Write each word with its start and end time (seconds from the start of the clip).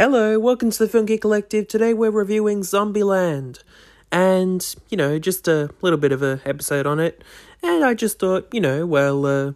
Hello, 0.00 0.38
welcome 0.38 0.70
to 0.70 0.78
the 0.78 0.88
Funky 0.88 1.18
Collective. 1.18 1.68
Today 1.68 1.92
we're 1.92 2.10
reviewing 2.10 2.62
Zombieland. 2.62 3.62
And, 4.10 4.74
you 4.88 4.96
know, 4.96 5.18
just 5.18 5.46
a 5.46 5.68
little 5.82 5.98
bit 5.98 6.10
of 6.10 6.22
a 6.22 6.40
episode 6.46 6.86
on 6.86 6.98
it. 6.98 7.22
And 7.62 7.84
I 7.84 7.92
just 7.92 8.18
thought, 8.18 8.48
you 8.50 8.62
know, 8.62 8.86
well, 8.86 9.26
uh, 9.26 9.52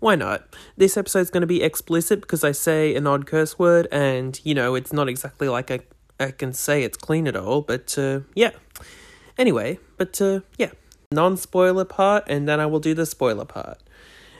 why 0.00 0.16
not? 0.16 0.48
This 0.76 0.96
episode's 0.96 1.30
going 1.30 1.42
to 1.42 1.46
be 1.46 1.62
explicit 1.62 2.22
because 2.22 2.42
I 2.42 2.50
say 2.50 2.96
an 2.96 3.06
odd 3.06 3.26
curse 3.26 3.56
word, 3.56 3.86
and, 3.92 4.40
you 4.42 4.52
know, 4.52 4.74
it's 4.74 4.92
not 4.92 5.08
exactly 5.08 5.48
like 5.48 5.70
I, 5.70 5.78
I 6.18 6.32
can 6.32 6.52
say 6.52 6.82
it's 6.82 6.98
clean 6.98 7.28
at 7.28 7.36
all, 7.36 7.60
but, 7.60 7.96
uh, 7.96 8.22
yeah. 8.34 8.50
Anyway, 9.38 9.78
but, 9.96 10.20
uh, 10.20 10.40
yeah. 10.58 10.72
Non 11.12 11.36
spoiler 11.36 11.84
part, 11.84 12.24
and 12.26 12.48
then 12.48 12.58
I 12.58 12.66
will 12.66 12.80
do 12.80 12.94
the 12.94 13.06
spoiler 13.06 13.44
part. 13.44 13.78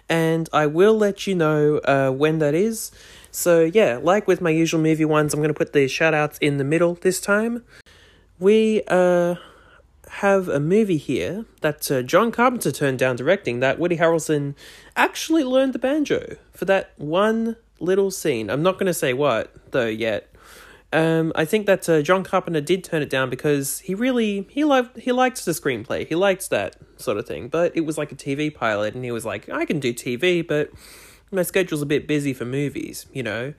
And 0.09 0.48
I 0.52 0.66
will 0.66 0.98
let 0.98 1.29
you 1.29 1.36
know, 1.36 1.79
uh, 1.84 2.11
when 2.11 2.41
that 2.41 2.55
is. 2.55 2.91
So, 3.35 3.64
yeah, 3.64 3.98
like 4.01 4.29
with 4.29 4.41
my 4.41 4.50
usual 4.50 4.80
movie 4.80 5.05
ones, 5.05 5.35
I'm 5.35 5.41
going 5.41 5.48
to 5.48 5.59
put 5.59 5.73
the 5.73 5.89
shout 5.89 6.14
outs 6.14 6.39
in 6.39 6.59
the 6.59 6.64
middle 6.64 6.95
this 6.95 7.21
time. 7.21 7.64
We, 8.39 8.82
uh, 8.86 9.35
have 10.08 10.49
a 10.49 10.61
movie 10.61 10.96
here 10.96 11.44
that 11.61 11.91
uh, 11.91 12.03
John 12.03 12.31
Carpenter 12.31 12.71
turned 12.71 13.00
down 13.00 13.17
directing 13.17 13.58
that 13.58 13.81
Woody 13.81 13.96
Harrelson 13.96 14.55
actually 14.94 15.43
learned 15.43 15.72
the 15.72 15.81
banjo 15.81 16.36
for 16.53 16.64
that 16.67 16.93
one 16.96 17.57
little 17.81 18.13
scene. 18.13 18.50
I'm 18.50 18.63
not 18.63 18.75
going 18.75 18.86
to 18.86 18.94
say 18.94 19.13
what, 19.13 19.53
though, 19.72 19.89
yet. 19.89 20.32
Um, 20.93 21.32
I 21.35 21.44
think 21.44 21.66
that 21.66 21.89
uh, 21.89 22.03
John 22.03 22.22
Carpenter 22.22 22.61
did 22.61 22.85
turn 22.85 23.03
it 23.03 23.11
down 23.11 23.29
because 23.29 23.80
he 23.80 23.96
really 23.96 24.46
he 24.49 24.63
loved 24.63 24.96
he 24.96 25.11
liked 25.11 25.44
the 25.44 25.50
screenplay. 25.50 26.07
He 26.07 26.14
liked 26.14 26.50
that 26.50 26.77
sort 26.99 27.19
of 27.19 27.27
thing, 27.27 27.49
but 27.49 27.77
it 27.77 27.80
was 27.80 27.99
like 27.99 28.13
a 28.13 28.14
TV 28.14 28.55
pilot, 28.55 28.94
and 28.94 29.05
he 29.05 29.11
was 29.11 29.25
like, 29.25 29.49
I 29.49 29.64
can 29.64 29.80
do 29.80 29.93
TV, 29.93 30.46
but 30.46 30.71
my 31.34 31.43
schedule's 31.43 31.82
a 31.82 31.86
bit 31.86 32.06
busy 32.06 32.33
for 32.33 32.44
movies, 32.44 33.06
you 33.12 33.22
know. 33.22 33.55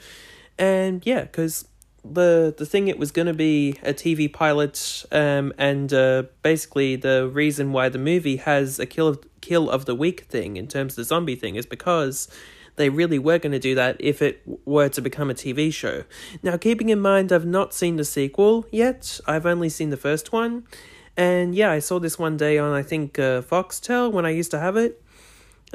And 0.57 1.05
yeah, 1.05 1.21
because 1.21 1.67
the 2.13 2.53
the 2.55 2.65
thing 2.65 2.87
it 2.87 2.99
was 2.99 3.11
going 3.11 3.27
to 3.27 3.33
be 3.33 3.77
a 3.83 3.93
TV 3.93 4.31
pilot, 4.31 5.05
um, 5.11 5.53
and 5.57 5.93
uh, 5.93 6.23
basically 6.43 6.95
the 6.95 7.27
reason 7.27 7.71
why 7.71 7.89
the 7.89 7.97
movie 7.97 8.37
has 8.37 8.79
a 8.79 8.85
kill 8.85 9.07
of, 9.07 9.19
kill 9.41 9.69
of 9.69 9.85
the 9.85 9.95
week 9.95 10.21
thing 10.21 10.57
in 10.57 10.67
terms 10.67 10.93
of 10.93 10.97
the 10.97 11.03
zombie 11.03 11.35
thing 11.35 11.55
is 11.55 11.65
because 11.65 12.27
they 12.75 12.89
really 12.89 13.19
were 13.19 13.39
going 13.39 13.53
to 13.53 13.59
do 13.59 13.73
that 13.75 13.95
if 13.99 14.21
it 14.21 14.41
were 14.65 14.89
to 14.89 15.01
become 15.01 15.29
a 15.29 15.33
TV 15.33 15.73
show. 15.73 16.03
Now, 16.43 16.57
keeping 16.57 16.89
in 16.89 16.99
mind, 16.99 17.31
I've 17.31 17.45
not 17.45 17.73
seen 17.73 17.95
the 17.95 18.03
sequel 18.03 18.65
yet. 18.69 19.19
I've 19.25 19.45
only 19.45 19.69
seen 19.69 19.91
the 19.91 19.97
first 19.97 20.33
one, 20.33 20.67
and 21.15 21.55
yeah, 21.55 21.71
I 21.71 21.79
saw 21.79 21.99
this 21.99 22.19
one 22.19 22.37
day 22.37 22.57
on 22.57 22.73
I 22.73 22.83
think 22.83 23.17
uh, 23.17 23.41
Foxtel 23.41 24.11
when 24.11 24.25
I 24.25 24.31
used 24.31 24.51
to 24.51 24.59
have 24.59 24.77
it. 24.77 25.01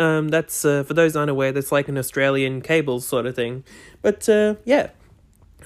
Um, 0.01 0.29
that's 0.29 0.65
uh, 0.65 0.83
for 0.83 0.95
those 0.95 1.15
unaware. 1.15 1.53
That's 1.53 1.71
like 1.71 1.87
an 1.89 1.99
Australian 1.99 2.63
cable 2.63 3.01
sort 3.01 3.27
of 3.27 3.37
thing. 3.37 3.65
But 4.01 4.29
uh, 4.29 4.55
yeah, 4.65 4.91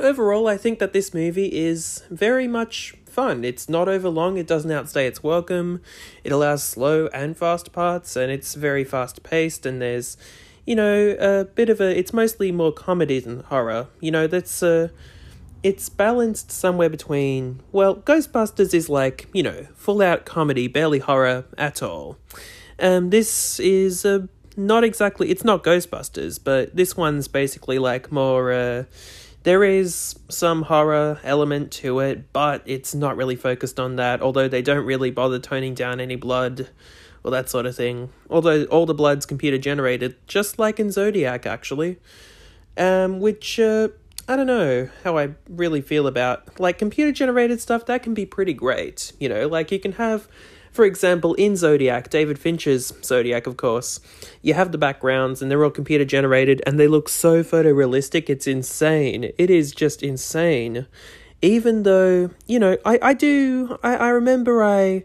overall, 0.00 0.48
I 0.48 0.56
think 0.56 0.80
that 0.80 0.92
this 0.92 1.14
movie 1.14 1.56
is 1.56 2.02
very 2.10 2.48
much 2.48 2.94
fun. 3.06 3.44
It's 3.44 3.68
not 3.68 3.88
over 3.88 4.08
long, 4.08 4.36
it 4.36 4.48
doesn't 4.48 4.70
outstay 4.72 5.06
its 5.06 5.22
welcome, 5.22 5.80
it 6.24 6.32
allows 6.32 6.64
slow 6.64 7.06
and 7.14 7.36
fast 7.36 7.72
parts, 7.72 8.16
and 8.16 8.32
it's 8.32 8.54
very 8.54 8.82
fast 8.82 9.22
paced, 9.22 9.64
and 9.64 9.80
there's, 9.80 10.16
you 10.66 10.74
know, 10.74 11.16
a 11.20 11.44
bit 11.44 11.68
of 11.68 11.80
a. 11.80 11.96
It's 11.96 12.12
mostly 12.12 12.50
more 12.50 12.72
comedy 12.72 13.20
than 13.20 13.40
horror. 13.44 13.86
You 14.00 14.10
know, 14.10 14.26
that's. 14.26 14.62
Uh, 14.62 14.88
it's 15.62 15.88
balanced 15.88 16.50
somewhere 16.50 16.90
between. 16.90 17.60
Well, 17.72 17.96
Ghostbusters 17.96 18.74
is 18.74 18.90
like, 18.90 19.28
you 19.32 19.42
know, 19.42 19.66
full 19.74 20.02
out 20.02 20.26
comedy, 20.26 20.66
barely 20.66 20.98
horror 20.98 21.46
at 21.56 21.82
all. 21.82 22.18
Um, 22.78 23.10
this 23.10 23.60
is 23.60 24.04
uh, 24.04 24.26
not 24.56 24.84
exactly. 24.84 25.30
It's 25.30 25.44
not 25.44 25.64
Ghostbusters, 25.64 26.38
but 26.42 26.74
this 26.74 26.96
one's 26.96 27.28
basically 27.28 27.78
like 27.78 28.10
more. 28.12 28.52
Uh, 28.52 28.84
there 29.44 29.62
is 29.62 30.18
some 30.28 30.62
horror 30.62 31.20
element 31.22 31.70
to 31.72 32.00
it, 32.00 32.32
but 32.32 32.62
it's 32.64 32.94
not 32.94 33.16
really 33.16 33.36
focused 33.36 33.78
on 33.78 33.96
that, 33.96 34.22
although 34.22 34.48
they 34.48 34.62
don't 34.62 34.86
really 34.86 35.10
bother 35.10 35.38
toning 35.38 35.74
down 35.74 36.00
any 36.00 36.16
blood 36.16 36.70
or 37.22 37.30
that 37.30 37.50
sort 37.50 37.66
of 37.66 37.76
thing. 37.76 38.10
Although 38.30 38.64
all 38.64 38.86
the 38.86 38.94
blood's 38.94 39.26
computer 39.26 39.58
generated, 39.58 40.16
just 40.26 40.58
like 40.58 40.80
in 40.80 40.90
Zodiac, 40.90 41.46
actually. 41.46 41.98
Um, 42.76 43.20
which, 43.20 43.60
uh, 43.60 43.88
I 44.26 44.34
don't 44.34 44.46
know 44.46 44.88
how 45.04 45.16
I 45.16 45.34
really 45.48 45.80
feel 45.80 46.06
about. 46.06 46.58
Like, 46.58 46.78
computer 46.78 47.12
generated 47.12 47.60
stuff, 47.60 47.86
that 47.86 48.02
can 48.02 48.14
be 48.14 48.26
pretty 48.26 48.52
great. 48.52 49.12
You 49.20 49.28
know, 49.28 49.46
like 49.46 49.70
you 49.70 49.78
can 49.78 49.92
have 49.92 50.26
for 50.74 50.84
example, 50.84 51.34
in 51.34 51.54
Zodiac, 51.54 52.10
David 52.10 52.36
Fincher's 52.36 52.92
Zodiac, 53.04 53.46
of 53.46 53.56
course, 53.56 54.00
you 54.42 54.54
have 54.54 54.72
the 54.72 54.78
backgrounds 54.78 55.40
and 55.40 55.48
they're 55.48 55.62
all 55.62 55.70
computer 55.70 56.04
generated 56.04 56.60
and 56.66 56.80
they 56.80 56.88
look 56.88 57.08
so 57.08 57.44
photorealistic, 57.44 58.28
it's 58.28 58.48
insane. 58.48 59.30
It 59.38 59.50
is 59.50 59.70
just 59.70 60.02
insane. 60.02 60.88
Even 61.40 61.84
though, 61.84 62.30
you 62.48 62.58
know, 62.58 62.76
I, 62.84 62.98
I 63.00 63.14
do, 63.14 63.78
I, 63.84 63.94
I 63.94 64.08
remember 64.08 64.64
I 64.64 65.04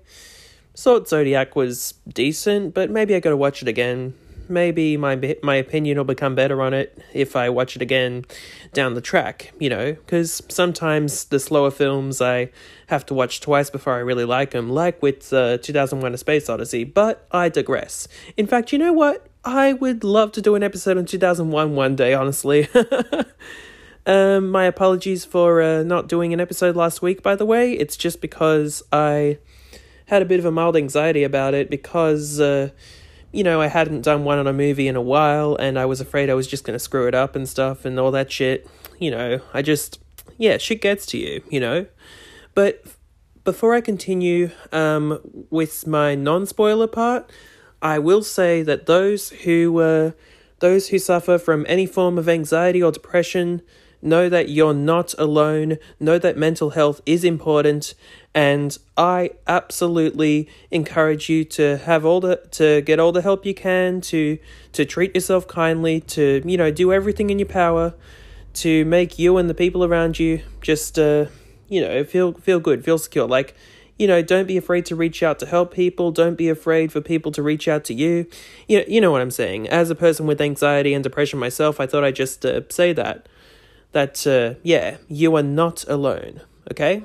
thought 0.76 1.08
Zodiac 1.08 1.56
was 1.56 1.94
decent, 2.12 2.74
but 2.74 2.90
maybe 2.90 3.14
I 3.14 3.20
gotta 3.20 3.38
watch 3.38 3.62
it 3.62 3.68
again 3.68 4.16
maybe 4.50 4.98
my 4.98 5.38
my 5.44 5.56
opinion 5.56 5.98
will 5.98 6.06
become 6.06 6.36
better 6.36 6.62
on 6.62 6.74
it 6.74 6.98
if 7.14 7.36
I 7.36 7.50
watch 7.50 7.76
it 7.76 7.82
again 7.82 8.26
down 8.74 8.94
the 8.94 9.02
track, 9.02 9.54
you 9.60 9.70
know, 9.70 9.94
because 9.94 10.42
sometimes 10.50 11.26
the 11.26 11.40
slower 11.40 11.72
films 11.72 12.22
I 12.22 12.50
have 12.88 13.06
to 13.08 13.14
watch 13.14 13.40
twice 13.40 13.70
before 13.70 13.94
I 13.94 14.00
really 14.00 14.26
like 14.26 14.52
them, 14.52 14.70
like 14.70 15.02
with 15.02 15.32
uh, 15.32 15.58
2001 15.60 16.14
A 16.14 16.18
Space 16.18 16.50
Odyssey, 16.50 16.84
but 16.84 17.28
I 17.32 17.50
digress. 17.50 18.08
In 18.36 18.48
fact, 18.48 18.72
you 18.72 18.80
know 18.80 18.94
what? 18.94 19.28
I 19.46 19.74
would 19.74 20.04
love 20.04 20.32
to 20.34 20.42
do 20.42 20.56
an 20.56 20.64
episode 20.64 20.98
on 20.98 21.06
2001 21.06 21.76
one 21.76 21.96
day, 21.96 22.14
honestly. 22.14 22.68
um, 24.06 24.50
my 24.50 24.66
apologies 24.66 25.24
for 25.24 25.62
uh, 25.62 25.84
not 25.84 26.08
doing 26.08 26.34
an 26.34 26.40
episode 26.40 26.76
last 26.76 27.02
week, 27.02 27.24
by 27.24 27.36
the 27.36 27.46
way. 27.46 27.74
It's 27.74 27.96
just 27.96 28.22
because 28.22 28.84
I 28.92 29.38
had 30.08 30.22
a 30.22 30.26
bit 30.26 30.40
of 30.40 30.46
a 30.46 30.52
mild 30.52 30.76
anxiety 30.76 31.24
about 31.24 31.54
it 31.54 31.70
because. 31.70 32.40
Uh, 32.40 32.70
you 33.32 33.44
know, 33.44 33.62
I 33.62 33.68
hadn't 33.68 34.02
done 34.02 34.24
one 34.24 34.40
on 34.40 34.48
a 34.48 34.54
movie 34.54 34.88
in 34.88 34.96
a 34.96 35.02
while 35.02 35.56
and 35.56 35.78
I 35.78 35.86
was 35.86 36.02
afraid 36.02 36.30
I 36.30 36.34
was 36.34 36.48
just 36.48 36.64
going 36.64 36.76
to 36.76 36.80
screw 36.80 37.08
it 37.08 37.16
up 37.16 37.36
and 37.36 37.48
stuff 37.48 37.86
and 37.86 38.00
all 38.00 38.12
that 38.12 38.32
shit. 38.32 38.68
You 38.98 39.12
know, 39.12 39.42
I 39.54 39.62
just, 39.62 40.00
yeah, 40.38 40.58
shit 40.58 40.82
gets 40.82 41.06
to 41.08 41.18
you, 41.18 41.44
you 41.50 41.60
know? 41.60 41.86
But 42.56 42.84
before 43.44 43.74
I 43.74 43.82
continue 43.82 44.50
um, 44.72 45.20
with 45.50 45.86
my 45.86 46.16
non 46.16 46.46
spoiler 46.46 46.88
part, 46.88 47.32
I 47.82 48.00
will 48.00 48.24
say 48.24 48.64
that 48.64 48.88
those 48.88 49.30
who, 49.30 49.80
uh, 49.80 50.12
those 50.60 50.90
who 50.90 51.00
suffer 51.00 51.38
from 51.38 51.66
any 51.70 51.86
form 51.86 52.18
of 52.18 52.28
anxiety 52.28 52.84
or 52.84 52.92
depression, 52.92 53.62
Know 54.02 54.30
that 54.30 54.50
you're 54.50 54.74
not 54.74 55.14
alone. 55.18 55.78
Know 56.00 56.18
that 56.18 56.38
mental 56.38 56.72
health 56.72 57.02
is 57.06 57.24
important. 57.24 57.94
And 58.34 58.78
I 58.96 59.32
absolutely 59.48 60.48
encourage 60.72 61.30
you 61.30 61.44
to 61.46 61.78
have 61.80 62.06
all 62.06 62.22
the 62.22 62.38
to 62.52 62.82
get 62.82 63.00
all 63.00 63.12
the 63.12 63.22
help 63.22 63.46
you 63.46 63.54
can 63.54 64.02
to 64.02 64.38
to 64.74 64.86
treat 64.86 65.16
yourself 65.16 65.48
kindly, 65.48 66.00
to 66.02 66.42
you 66.46 66.58
know 66.58 66.72
do 66.72 66.94
everything 66.94 67.30
in 67.30 67.40
your 67.40 67.48
power 67.48 67.94
to 68.54 68.86
make 68.86 69.20
you 69.20 69.38
and 69.38 69.50
the 69.50 69.54
people 69.54 69.84
around 69.84 70.20
you 70.20 70.42
just 70.62 70.98
uh 70.98 71.26
you 71.68 71.82
know 71.82 72.04
feel 72.04 72.34
feel 72.34 72.60
good, 72.60 72.86
feel 72.86 72.98
secure. 72.98 73.28
Like 73.28 73.56
you 74.00 74.08
know, 74.08 74.22
don't 74.22 74.48
be 74.48 74.56
afraid 74.56 74.86
to 74.86 74.96
reach 74.96 75.22
out 75.22 75.40
to 75.40 75.46
help 75.46 75.74
people. 75.74 76.12
Don't 76.12 76.36
be 76.36 76.48
afraid 76.48 76.90
for 76.92 77.02
people 77.02 77.34
to 77.34 77.44
reach 77.44 77.68
out 77.68 77.84
to 77.84 77.94
you. 77.94 78.28
You 78.66 78.80
know, 78.80 78.86
you 78.88 79.02
know 79.02 79.12
what 79.12 79.22
I'm 79.22 79.30
saying. 79.30 79.68
As 79.68 79.90
a 79.90 79.96
person 79.96 80.26
with 80.26 80.40
anxiety 80.40 80.94
and 80.94 81.04
depression 81.04 81.38
myself, 81.38 81.82
I 81.82 81.86
thought 81.86 82.06
I'd 82.06 82.16
just 82.16 82.46
uh, 82.46 82.62
say 82.70 82.94
that 82.94 83.28
that, 83.92 84.26
uh, 84.28 84.60
yeah, 84.64 84.98
you 85.08 85.36
are 85.36 85.44
not 85.44 85.84
alone, 85.88 86.42
okay? 86.72 87.04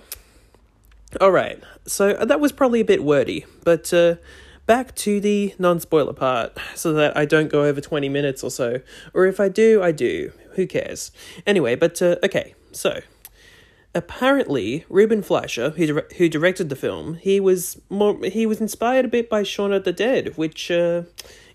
Alright, 1.21 1.63
so 1.87 2.11
uh, 2.11 2.25
that 2.25 2.41
was 2.41 2.53
probably 2.53 2.81
a 2.81 2.85
bit 2.85 3.05
wordy, 3.05 3.47
but 3.63 3.93
uh, 3.93 4.17
back 4.67 4.95
to 4.97 5.21
the 5.21 5.55
non 5.59 5.81
spoiler 5.81 6.13
part 6.13 6.57
so 6.75 6.93
that 6.95 7.17
I 7.17 7.25
don't 7.25 7.51
go 7.51 7.65
over 7.65 7.81
20 7.81 8.09
minutes 8.09 8.43
or 8.43 8.51
so. 8.51 8.81
Or 9.13 9.27
if 9.27 9.39
I 9.41 9.49
do, 9.49 9.83
I 9.83 9.93
do. 9.93 10.33
Who 10.57 10.67
cares? 10.67 11.11
Anyway, 11.47 11.75
but 11.75 12.01
uh, 12.01 12.17
okay, 12.25 12.55
so 12.73 13.01
apparently 13.95 14.85
Ruben 14.89 15.23
Fleischer, 15.23 15.71
who 15.71 16.03
who 16.17 16.29
directed 16.29 16.69
the 16.69 16.77
film, 16.77 17.15
he 17.15 17.41
was 17.41 17.81
more 17.89 18.19
he 18.25 18.47
was 18.47 18.61
inspired 18.61 19.05
a 19.05 19.09
bit 19.09 19.31
by 19.31 19.43
Shaun 19.43 19.73
of 19.73 19.85
the 19.85 19.93
Dead, 19.93 20.37
which 20.37 20.71
uh, 20.71 21.03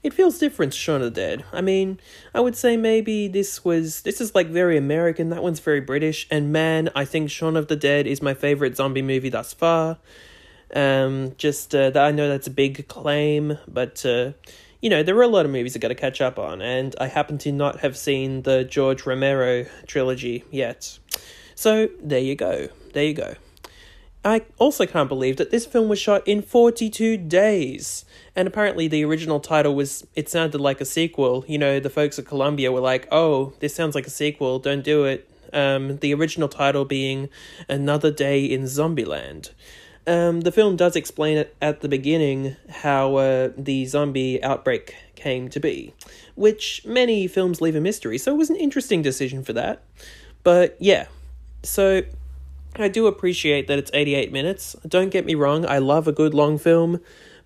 it 0.01 0.13
feels 0.13 0.40
different 0.40 0.74
Shaun 0.74 1.01
of 1.01 1.13
the 1.13 1.22
Dead. 1.22 1.44
I 1.51 1.62
mean, 1.62 2.00
I 2.34 2.40
would 2.40 2.56
say 2.56 2.78
maybe 2.78 3.28
this 3.28 3.66
was 3.66 4.01
this 4.01 4.22
is 4.22 4.34
like 4.34 4.48
very 4.48 4.78
American, 4.78 5.30
that 5.30 5.44
one's 5.44 5.60
very 5.60 5.81
British, 5.81 6.28
and 6.31 6.51
man, 6.51 6.90
I 6.96 7.06
think 7.06 7.30
Shaun 7.30 7.57
of 7.57 7.68
the 7.68 7.75
Dead 7.75 8.07
is 8.07 8.22
my 8.22 8.34
favorite 8.34 8.78
zombie 8.78 9.01
movie 9.01 9.30
thus 9.30 9.54
far. 9.54 9.98
Um, 10.74 11.34
just 11.38 11.74
uh, 11.74 11.90
that 11.90 12.04
I 12.04 12.12
know 12.12 12.30
that's 12.30 12.48
a 12.48 12.51
big 12.51 12.88
claim, 12.88 13.57
but 13.68 14.06
uh, 14.06 14.31
you 14.81 14.90
know 14.90 15.04
there 15.04 15.18
are 15.18 15.24
a 15.24 15.28
lot 15.28 15.46
of 15.46 15.51
movies 15.51 15.75
I 15.75 15.80
got 15.80 15.90
to 15.90 15.96
catch 15.96 16.22
up 16.22 16.40
on, 16.40 16.62
and 16.62 16.96
I 17.00 17.07
happen 17.07 17.38
to 17.40 17.51
not 17.51 17.80
have 17.81 17.98
seen 17.98 18.44
the 18.44 18.63
George 18.63 19.06
Romero 19.06 19.66
trilogy 19.88 20.46
yet. 20.50 20.98
So 21.56 21.90
there 22.01 22.19
you 22.19 22.36
go, 22.36 22.69
there 22.94 23.04
you 23.04 23.13
go. 23.13 23.36
I 24.24 24.42
also 24.57 24.86
can't 24.86 25.07
believe 25.07 25.38
that 25.38 25.50
this 25.50 25.66
film 25.66 25.88
was 25.88 26.00
shot 26.00 26.27
in 26.27 26.42
42 26.42 27.18
days. 27.18 28.04
And 28.36 28.48
apparently, 28.48 28.88
the 28.88 29.06
original 29.06 29.39
title 29.39 29.75
was, 29.75 30.06
it 30.16 30.27
sounded 30.30 30.60
like 30.60 30.81
a 30.81 30.86
sequel. 30.86 31.45
You 31.48 31.57
know, 31.57 31.80
the 31.80 31.89
folks 31.89 32.19
at 32.19 32.25
Columbia 32.25 32.71
were 32.71 32.81
like, 32.81 33.07
oh, 33.12 33.54
this 33.60 33.74
sounds 33.74 33.95
like 33.95 34.07
a 34.07 34.12
sequel, 34.12 34.60
don't 34.60 34.83
do 34.83 35.06
it. 35.06 35.30
um, 35.54 35.98
the 35.98 36.13
original 36.13 36.48
title 36.48 36.86
being 36.86 37.30
Another 37.68 38.12
Day 38.12 38.45
in 38.45 38.63
Zombieland. 38.63 39.51
Um, 40.07 40.42
the 40.42 40.51
film 40.51 40.75
does 40.75 40.95
explain 40.95 41.38
it 41.38 41.56
at 41.62 41.81
the 41.81 41.89
beginning 41.89 42.56
how 42.69 43.15
uh, 43.18 43.50
the 43.56 43.86
zombie 43.86 44.42
outbreak 44.44 44.95
came 45.15 45.50
to 45.50 45.60
be, 45.60 45.94
which 46.36 46.81
many 46.86 47.27
films 47.27 47.62
leave 47.62 47.75
a 47.75 47.81
mystery, 47.81 48.18
so 48.18 48.33
it 48.33 48.38
was 48.38 48.50
an 48.50 48.56
interesting 48.56 49.01
decision 49.01 49.44
for 49.44 49.54
that. 49.54 49.83
But 50.44 50.77
yeah, 50.80 51.07
so 51.62 52.01
I 52.81 52.87
do 52.87 53.07
appreciate 53.07 53.67
that 53.67 53.79
it's 53.79 53.91
88 53.93 54.31
minutes. 54.31 54.75
Don't 54.87 55.09
get 55.09 55.25
me 55.25 55.35
wrong, 55.35 55.65
I 55.65 55.79
love 55.79 56.07
a 56.07 56.11
good 56.11 56.33
long 56.33 56.57
film, 56.57 56.99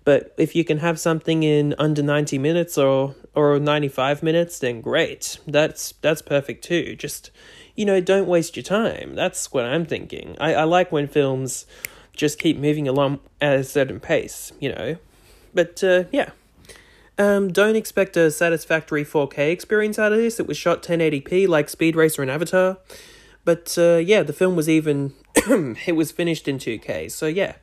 but 0.04 0.34
if 0.38 0.54
you 0.54 0.64
can 0.64 0.78
have 0.78 1.00
something 1.00 1.42
in 1.42 1.74
under 1.78 2.02
90 2.02 2.38
minutes 2.38 2.78
or 2.78 3.14
or 3.34 3.58
95 3.58 4.22
minutes, 4.22 4.58
then 4.58 4.80
great. 4.80 5.38
That's 5.46 5.92
that's 6.00 6.22
perfect 6.22 6.64
too. 6.64 6.94
Just 6.96 7.30
you 7.74 7.84
know, 7.84 8.00
don't 8.00 8.28
waste 8.28 8.56
your 8.56 8.62
time. 8.62 9.14
That's 9.14 9.52
what 9.52 9.64
I'm 9.64 9.84
thinking. 9.84 10.36
I, 10.40 10.54
I 10.54 10.64
like 10.64 10.92
when 10.92 11.08
films 11.08 11.66
just 12.12 12.38
keep 12.38 12.56
moving 12.56 12.86
along 12.86 13.18
at 13.40 13.58
a 13.58 13.64
certain 13.64 13.98
pace, 13.98 14.52
you 14.60 14.70
know. 14.70 14.96
But 15.52 15.82
uh, 15.82 16.04
yeah. 16.12 16.30
Um, 17.16 17.52
don't 17.52 17.76
expect 17.76 18.16
a 18.16 18.28
satisfactory 18.30 19.04
4K 19.04 19.52
experience 19.52 20.00
out 20.00 20.12
of 20.12 20.18
this. 20.18 20.40
It 20.40 20.48
was 20.48 20.56
shot 20.56 20.82
1080p 20.82 21.46
like 21.46 21.68
Speed 21.68 21.94
Racer 21.94 22.22
and 22.22 22.30
Avatar. 22.30 22.78
But 23.44 23.76
uh, 23.78 23.96
yeah, 23.96 24.22
the 24.22 24.32
film 24.32 24.56
was 24.56 24.68
even 24.68 25.12
it 25.86 25.96
was 25.96 26.12
finished 26.12 26.48
in 26.48 26.58
2K. 26.58 27.10
So 27.10 27.26
yeah. 27.26 27.54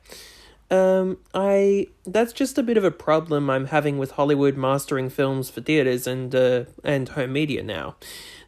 Um, 0.70 1.18
I 1.34 1.88
that's 2.06 2.32
just 2.32 2.56
a 2.56 2.62
bit 2.62 2.78
of 2.78 2.84
a 2.84 2.90
problem 2.90 3.50
I'm 3.50 3.66
having 3.66 3.98
with 3.98 4.12
Hollywood 4.12 4.56
mastering 4.56 5.10
films 5.10 5.50
for 5.50 5.60
theaters 5.60 6.06
and 6.06 6.34
uh, 6.34 6.64
and 6.82 7.10
home 7.10 7.34
media 7.34 7.62
now. 7.62 7.96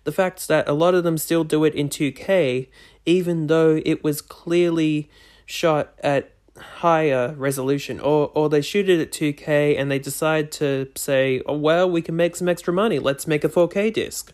The 0.05 0.13
fact 0.13 0.49
that 0.49 0.67
a 0.67 0.73
lot 0.73 0.95
of 0.95 1.05
them 1.05 1.19
still 1.19 1.45
do 1.45 1.65
it 1.65 1.75
in 1.75 1.91
2K, 1.91 2.69
even 3.05 3.47
though 3.49 3.81
it 3.85 4.03
was 4.03 4.23
clearly 4.23 5.11
shot 5.45 5.93
at 6.03 6.33
higher 6.57 7.35
resolution, 7.37 8.01
or 8.01 8.31
or 8.35 8.49
they 8.49 8.63
shoot 8.63 8.89
it 8.89 9.01
at 9.01 9.13
2K 9.13 9.79
and 9.79 9.91
they 9.91 9.99
decide 9.99 10.51
to 10.53 10.89
say, 10.95 11.43
oh, 11.45 11.59
well, 11.59 11.91
we 11.91 12.01
can 12.01 12.17
make 12.17 12.37
some 12.37 12.49
extra 12.49 12.73
money. 12.73 12.99
Let's 12.99 13.27
make 13.27 13.45
a 13.45 13.51
4K 13.51 13.93
disc. 13.93 14.33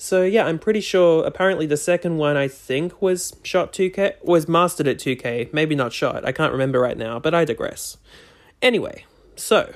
So 0.00 0.22
yeah, 0.22 0.46
I'm 0.46 0.58
pretty 0.58 0.80
sure. 0.80 1.26
Apparently, 1.26 1.66
the 1.66 1.76
second 1.76 2.16
one 2.16 2.34
I 2.34 2.48
think 2.48 3.02
was 3.02 3.36
shot 3.42 3.74
2K, 3.74 4.24
was 4.24 4.48
mastered 4.48 4.88
at 4.88 4.96
2K. 4.96 5.52
Maybe 5.52 5.74
not 5.74 5.92
shot. 5.92 6.24
I 6.24 6.32
can't 6.32 6.52
remember 6.52 6.80
right 6.80 6.96
now, 6.96 7.18
but 7.18 7.34
I 7.34 7.44
digress. 7.44 7.98
Anyway, 8.62 9.04
so 9.36 9.74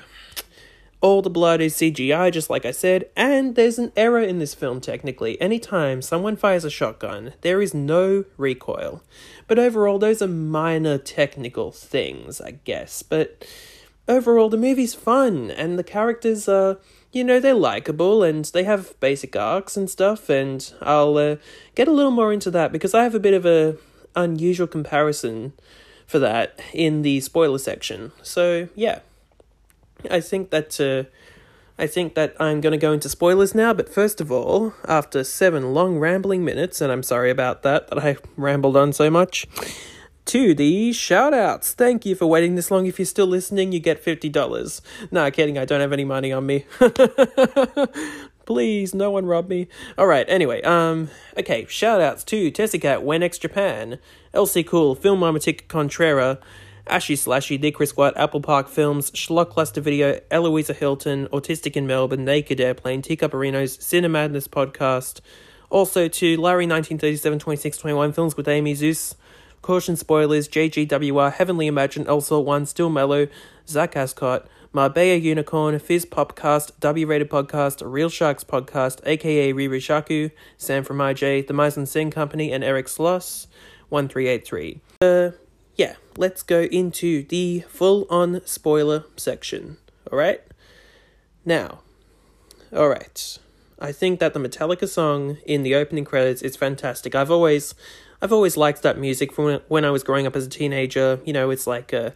all 0.99 1.21
the 1.21 1.29
blood 1.29 1.61
is 1.61 1.75
CGI, 1.75 2.31
just 2.31 2.49
like 2.49 2.65
I 2.65 2.71
said, 2.71 3.07
and 3.15 3.53
there's 3.53 3.77
an 3.77 3.91
error 3.95 4.19
in 4.19 4.39
this 4.39 4.55
film 4.55 4.81
technically. 4.81 5.39
Anytime 5.39 6.01
someone 6.01 6.35
fires 6.35 6.65
a 6.65 6.71
shotgun, 6.71 7.33
there 7.41 7.61
is 7.61 7.75
no 7.75 8.25
recoil. 8.35 9.03
But 9.47 9.59
overall, 9.59 9.99
those 9.99 10.23
are 10.23 10.27
minor 10.27 10.97
technical 10.97 11.71
things, 11.71 12.41
I 12.41 12.57
guess. 12.63 13.03
But 13.03 13.47
overall, 14.07 14.49
the 14.49 14.57
movie's 14.57 14.95
fun, 14.95 15.51
and 15.51 15.77
the 15.77 15.83
characters 15.83 16.49
are 16.49 16.79
you 17.15 17.23
know, 17.23 17.39
they're 17.39 17.53
likable 17.53 18.23
and 18.23 18.43
they 18.43 18.65
have 18.65 18.99
basic 18.99 19.37
arcs 19.37 19.77
and 19.77 19.89
stuff, 19.89 20.29
and 20.29 20.73
I'll 20.81 21.17
uh, 21.17 21.37
get 21.73 21.87
a 21.87 21.91
little 21.91 22.11
more 22.11 22.33
into 22.33 22.51
that 22.51 22.73
because 22.73 22.93
I 22.93 23.03
have 23.03 23.15
a 23.15 23.21
bit 23.21 23.33
of 23.33 23.45
a 23.45 23.77
unusual 24.17 24.67
comparison 24.67 25.53
for 26.05 26.19
that 26.19 26.59
in 26.73 27.03
the 27.03 27.21
spoiler 27.21 27.57
section. 27.57 28.11
So, 28.21 28.67
yeah. 28.75 28.99
I 30.11 30.19
think 30.19 30.49
that 30.49 30.79
uh, 30.81 31.09
I 31.81 31.87
think 31.87 32.15
that 32.15 32.35
I'm 32.37 32.59
going 32.59 32.71
to 32.71 32.77
go 32.77 32.91
into 32.91 33.07
spoilers 33.07 33.55
now, 33.55 33.73
but 33.73 33.87
first 33.87 34.19
of 34.19 34.29
all, 34.29 34.73
after 34.85 35.23
7 35.23 35.73
long 35.73 35.97
rambling 35.97 36.43
minutes, 36.43 36.81
and 36.81 36.91
I'm 36.91 37.01
sorry 37.01 37.31
about 37.31 37.63
that 37.63 37.87
that 37.87 37.97
I 37.97 38.17
rambled 38.35 38.75
on 38.75 38.91
so 38.91 39.09
much 39.09 39.47
to 40.25 40.53
the 40.53 40.91
shoutouts. 40.91 41.73
Thank 41.73 42.05
you 42.05 42.15
for 42.15 42.25
waiting 42.25 42.55
this 42.55 42.71
long. 42.71 42.85
If 42.85 42.99
you're 42.99 43.05
still 43.05 43.27
listening, 43.27 43.71
you 43.71 43.79
get 43.79 44.03
$50. 44.03 44.81
Nah, 45.11 45.29
kidding, 45.29 45.57
I 45.57 45.65
don't 45.65 45.81
have 45.81 45.93
any 45.93 46.05
money 46.05 46.31
on 46.31 46.45
me. 46.45 46.65
Please, 48.45 48.93
no 48.93 49.09
one 49.09 49.25
rob 49.25 49.49
me. 49.49 49.67
Alright, 49.97 50.25
anyway, 50.29 50.61
um, 50.61 51.09
okay, 51.37 51.65
shoutouts 51.65 52.23
to 52.25 52.51
Tessicat, 52.51 53.03
Wenex 53.03 53.39
Japan, 53.39 53.97
LC 54.33 54.65
Cool, 54.65 54.95
Filmarmatic 54.95 55.67
Contrera, 55.67 56.39
Ashy 56.87 57.15
Slashy, 57.15 57.59
Dick 57.59 57.75
Chris 57.75 57.97
White, 57.97 58.13
Apple 58.15 58.41
Park 58.41 58.67
Films, 58.67 59.09
Schlock 59.11 59.49
Cluster 59.49 59.81
Video, 59.81 60.19
Eloisa 60.29 60.73
Hilton, 60.73 61.27
Autistic 61.29 61.75
in 61.75 61.87
Melbourne, 61.87 62.23
Naked 62.23 62.59
Airplane, 62.59 63.01
Teacup 63.01 63.31
Arenos, 63.31 63.79
Cinemadness 63.79 64.47
Podcast, 64.47 65.21
also 65.71 66.07
to 66.07 66.39
Larry 66.39 66.67
1937 66.67 67.39
26 67.39 67.77
21 67.79 68.13
Films 68.13 68.37
with 68.37 68.47
Amy 68.47 68.75
Zeus, 68.75 69.15
Caution 69.65 69.95
spoilers, 69.95 70.47
JGWR, 70.47 71.33
Heavenly 71.33 71.65
Imagine, 71.65 72.07
Also 72.07 72.39
One, 72.39 72.67
Still 72.67 72.91
Mellow, 72.91 73.27
Zach 73.67 73.95
Ascot, 73.95 74.47
Marbella 74.71 75.15
Unicorn, 75.15 75.79
Fizz 75.79 76.05
Popcast, 76.05 76.69
W 76.79 77.07
Rated 77.07 77.31
Podcast, 77.31 77.81
Real 77.83 78.09
Sharks 78.09 78.43
Podcast, 78.43 79.01
aka 79.07 79.51
Riru 79.53 79.81
Shaku, 79.81 80.29
Sam 80.55 80.83
from 80.83 80.99
IJ, 80.99 81.47
The 81.47 81.53
Mice 81.53 81.77
and 81.77 81.89
Sing 81.89 82.11
Company, 82.11 82.51
and 82.51 82.63
Eric 82.63 82.85
Sloss, 82.85 83.47
1383. 83.89 84.81
Uh, 85.01 85.31
yeah, 85.75 85.95
let's 86.15 86.43
go 86.43 86.61
into 86.65 87.23
the 87.23 87.61
full 87.61 88.05
on 88.11 88.45
spoiler 88.45 89.05
section. 89.17 89.77
Alright? 90.11 90.43
Now, 91.43 91.79
alright. 92.71 93.39
I 93.79 93.91
think 93.91 94.19
that 94.19 94.35
the 94.35 94.39
Metallica 94.39 94.87
song 94.87 95.37
in 95.43 95.63
the 95.63 95.73
opening 95.73 96.05
credits 96.05 96.43
is 96.43 96.55
fantastic. 96.55 97.15
I've 97.15 97.31
always 97.31 97.73
I've 98.25 98.33
always 98.33 98.57
liked 98.57 98.81
that 98.81 98.97
music 98.97 99.31
from 99.31 99.61
when 99.67 99.85
I 99.85 99.91
was 99.91 100.03
growing 100.03 100.25
up 100.25 100.35
as 100.35 100.47
a 100.47 100.49
teenager. 100.49 101.19
You 101.25 101.31
know, 101.31 101.51
it's 101.51 101.67
like 101.67 101.93
uh, 101.93 102.09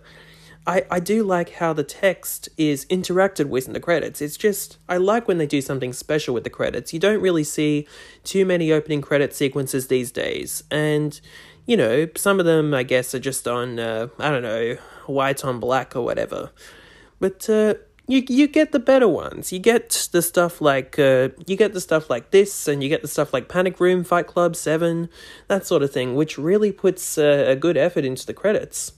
I 0.66 0.84
I 0.90 1.00
do 1.00 1.22
like 1.24 1.52
how 1.52 1.72
the 1.72 1.84
text 1.84 2.50
is 2.58 2.88
interacted 2.88 3.46
with 3.46 3.68
in 3.68 3.74
the 3.74 3.80
credits. 3.80 4.20
It's 4.20 4.36
just 4.36 4.80
I 4.90 4.98
like 4.98 5.28
when 5.28 5.38
they 5.38 5.46
do 5.46 5.62
something 5.62 5.94
special 5.94 6.34
with 6.34 6.46
the 6.46 6.50
credits. 6.50 6.94
You 6.94 7.00
don't 7.00 7.22
really 7.22 7.44
see 7.44 7.88
too 8.24 8.44
many 8.44 8.72
opening 8.72 9.02
credit 9.04 9.36
sequences 9.36 9.86
these 9.86 10.12
days, 10.12 10.64
and 10.72 11.22
you 11.68 11.78
know 11.78 12.08
some 12.16 12.40
of 12.40 12.48
them 12.48 12.74
I 12.74 12.82
guess 12.82 13.14
are 13.14 13.20
just 13.20 13.48
on 13.48 13.78
uh, 13.78 14.08
I 14.18 14.32
don't 14.32 14.42
know 14.42 14.78
white 15.06 15.46
on 15.46 15.60
black 15.60 15.96
or 15.96 16.02
whatever. 16.02 16.50
But 17.20 17.48
uh, 17.48 17.76
you 18.10 18.24
you 18.28 18.48
get 18.48 18.72
the 18.72 18.80
better 18.80 19.08
ones. 19.08 19.54
You 19.54 19.60
get 19.60 20.10
the 20.12 20.24
stuff 20.24 20.62
like 20.62 20.98
uh, 20.98 21.30
you 21.46 21.56
get 21.56 21.74
the 21.74 21.80
stuff 21.80 22.10
like 22.10 22.32
this, 22.32 22.68
and 22.68 22.82
you 22.82 22.90
get 22.90 23.04
the 23.04 23.08
stuff 23.08 23.32
like 23.32 23.48
Panic 23.48 23.80
Room, 23.80 24.04
Fight 24.04 24.26
Club, 24.26 24.56
Seven, 24.56 25.10
that 25.48 25.68
sort 25.68 25.84
of 25.84 25.94
thing, 25.94 26.16
which 26.16 26.36
really 26.38 26.72
puts 26.72 27.20
uh, 27.20 27.46
a 27.48 27.56
good 27.56 27.78
effort 27.78 28.04
into 28.04 28.26
the 28.26 28.34
credits. 28.34 28.94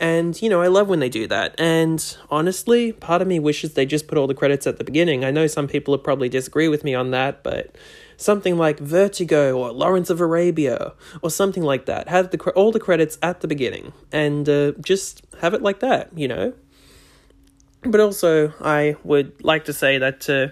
And 0.00 0.40
you 0.40 0.48
know, 0.48 0.62
I 0.62 0.68
love 0.68 0.88
when 0.88 1.00
they 1.00 1.10
do 1.10 1.26
that. 1.26 1.54
And 1.58 2.16
honestly, 2.30 2.92
part 2.92 3.20
of 3.20 3.28
me 3.28 3.38
wishes 3.38 3.74
they 3.74 3.84
just 3.84 4.08
put 4.08 4.16
all 4.16 4.26
the 4.26 4.34
credits 4.34 4.66
at 4.66 4.78
the 4.78 4.84
beginning. 4.84 5.26
I 5.26 5.30
know 5.30 5.46
some 5.46 5.68
people 5.68 5.92
would 5.92 6.02
probably 6.02 6.30
disagree 6.30 6.68
with 6.68 6.84
me 6.84 6.94
on 6.94 7.10
that, 7.10 7.42
but 7.42 7.76
something 8.16 8.56
like 8.56 8.78
Vertigo 8.78 9.58
or 9.58 9.72
Lawrence 9.72 10.08
of 10.08 10.22
Arabia 10.22 10.94
or 11.20 11.30
something 11.30 11.62
like 11.62 11.84
that 11.84 12.08
have 12.08 12.30
the 12.30 12.38
all 12.52 12.72
the 12.72 12.80
credits 12.80 13.18
at 13.20 13.42
the 13.42 13.46
beginning, 13.46 13.92
and 14.10 14.48
uh, 14.48 14.72
just 14.80 15.22
have 15.42 15.52
it 15.52 15.60
like 15.60 15.80
that. 15.80 16.16
You 16.16 16.28
know. 16.28 16.54
But 17.84 18.00
also, 18.00 18.52
I 18.60 18.96
would 19.04 19.44
like 19.44 19.66
to 19.66 19.72
say 19.72 19.98
that 19.98 20.28
uh, 20.28 20.48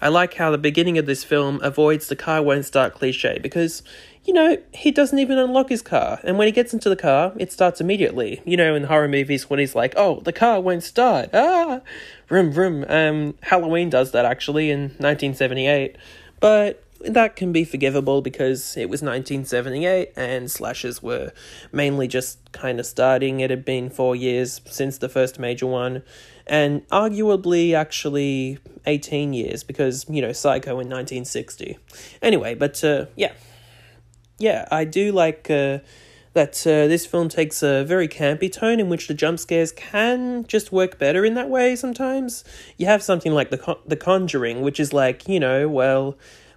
I 0.00 0.08
like 0.08 0.34
how 0.34 0.50
the 0.50 0.58
beginning 0.58 0.98
of 0.98 1.06
this 1.06 1.24
film 1.24 1.60
avoids 1.62 2.06
the 2.06 2.16
car 2.16 2.42
won't 2.42 2.64
start 2.64 2.94
cliche 2.94 3.38
because, 3.42 3.82
you 4.24 4.32
know, 4.32 4.56
he 4.72 4.92
doesn't 4.92 5.18
even 5.18 5.36
unlock 5.36 5.68
his 5.68 5.82
car. 5.82 6.20
And 6.22 6.38
when 6.38 6.46
he 6.46 6.52
gets 6.52 6.72
into 6.72 6.88
the 6.88 6.96
car, 6.96 7.32
it 7.36 7.50
starts 7.50 7.80
immediately. 7.80 8.40
You 8.44 8.56
know, 8.56 8.74
in 8.74 8.84
horror 8.84 9.08
movies 9.08 9.50
when 9.50 9.58
he's 9.58 9.74
like, 9.74 9.94
oh, 9.96 10.20
the 10.20 10.32
car 10.32 10.60
won't 10.60 10.84
start. 10.84 11.30
Ah! 11.34 11.80
Vroom, 12.28 12.52
vroom. 12.52 12.84
Um, 12.88 13.34
Halloween 13.42 13.90
does 13.90 14.12
that 14.12 14.24
actually 14.24 14.70
in 14.70 14.82
1978. 14.98 15.96
But 16.38 16.82
that 17.08 17.36
can 17.36 17.52
be 17.52 17.64
forgivable 17.64 18.22
because 18.22 18.76
it 18.76 18.88
was 18.88 19.02
1978 19.02 20.12
and 20.16 20.50
slashes 20.50 21.02
were 21.02 21.32
mainly 21.72 22.08
just 22.08 22.52
kind 22.52 22.80
of 22.80 22.86
starting. 22.86 23.40
It 23.40 23.50
had 23.50 23.64
been 23.64 23.90
four 23.90 24.16
years 24.16 24.60
since 24.66 24.98
the 24.98 25.08
first 25.08 25.38
major 25.38 25.66
one 25.66 26.02
and 26.46 26.86
arguably 26.88 27.74
actually 27.74 28.58
18 28.86 29.32
years 29.32 29.64
because, 29.64 30.06
you 30.08 30.22
know, 30.22 30.32
Psycho 30.32 30.72
in 30.72 30.88
1960. 30.88 31.78
Anyway, 32.22 32.54
but 32.54 32.82
uh, 32.84 33.06
yeah. 33.16 33.32
Yeah, 34.38 34.68
I 34.70 34.84
do 34.84 35.12
like 35.12 35.50
uh, 35.50 35.78
that 36.34 36.66
uh, 36.66 36.86
this 36.86 37.06
film 37.06 37.30
takes 37.30 37.62
a 37.62 37.84
very 37.84 38.06
campy 38.06 38.52
tone 38.52 38.78
in 38.78 38.90
which 38.90 39.08
the 39.08 39.14
jump 39.14 39.38
scares 39.38 39.72
can 39.72 40.44
just 40.46 40.70
work 40.70 40.98
better 40.98 41.24
in 41.24 41.34
that 41.34 41.48
way 41.48 41.74
sometimes. 41.74 42.44
You 42.76 42.86
have 42.86 43.02
something 43.02 43.32
like 43.32 43.50
The, 43.50 43.58
Con- 43.58 43.78
the 43.86 43.96
Conjuring, 43.96 44.60
which 44.60 44.78
is 44.78 44.92
like, 44.92 45.26
you 45.26 45.40
know, 45.40 45.66
well, 45.68 46.16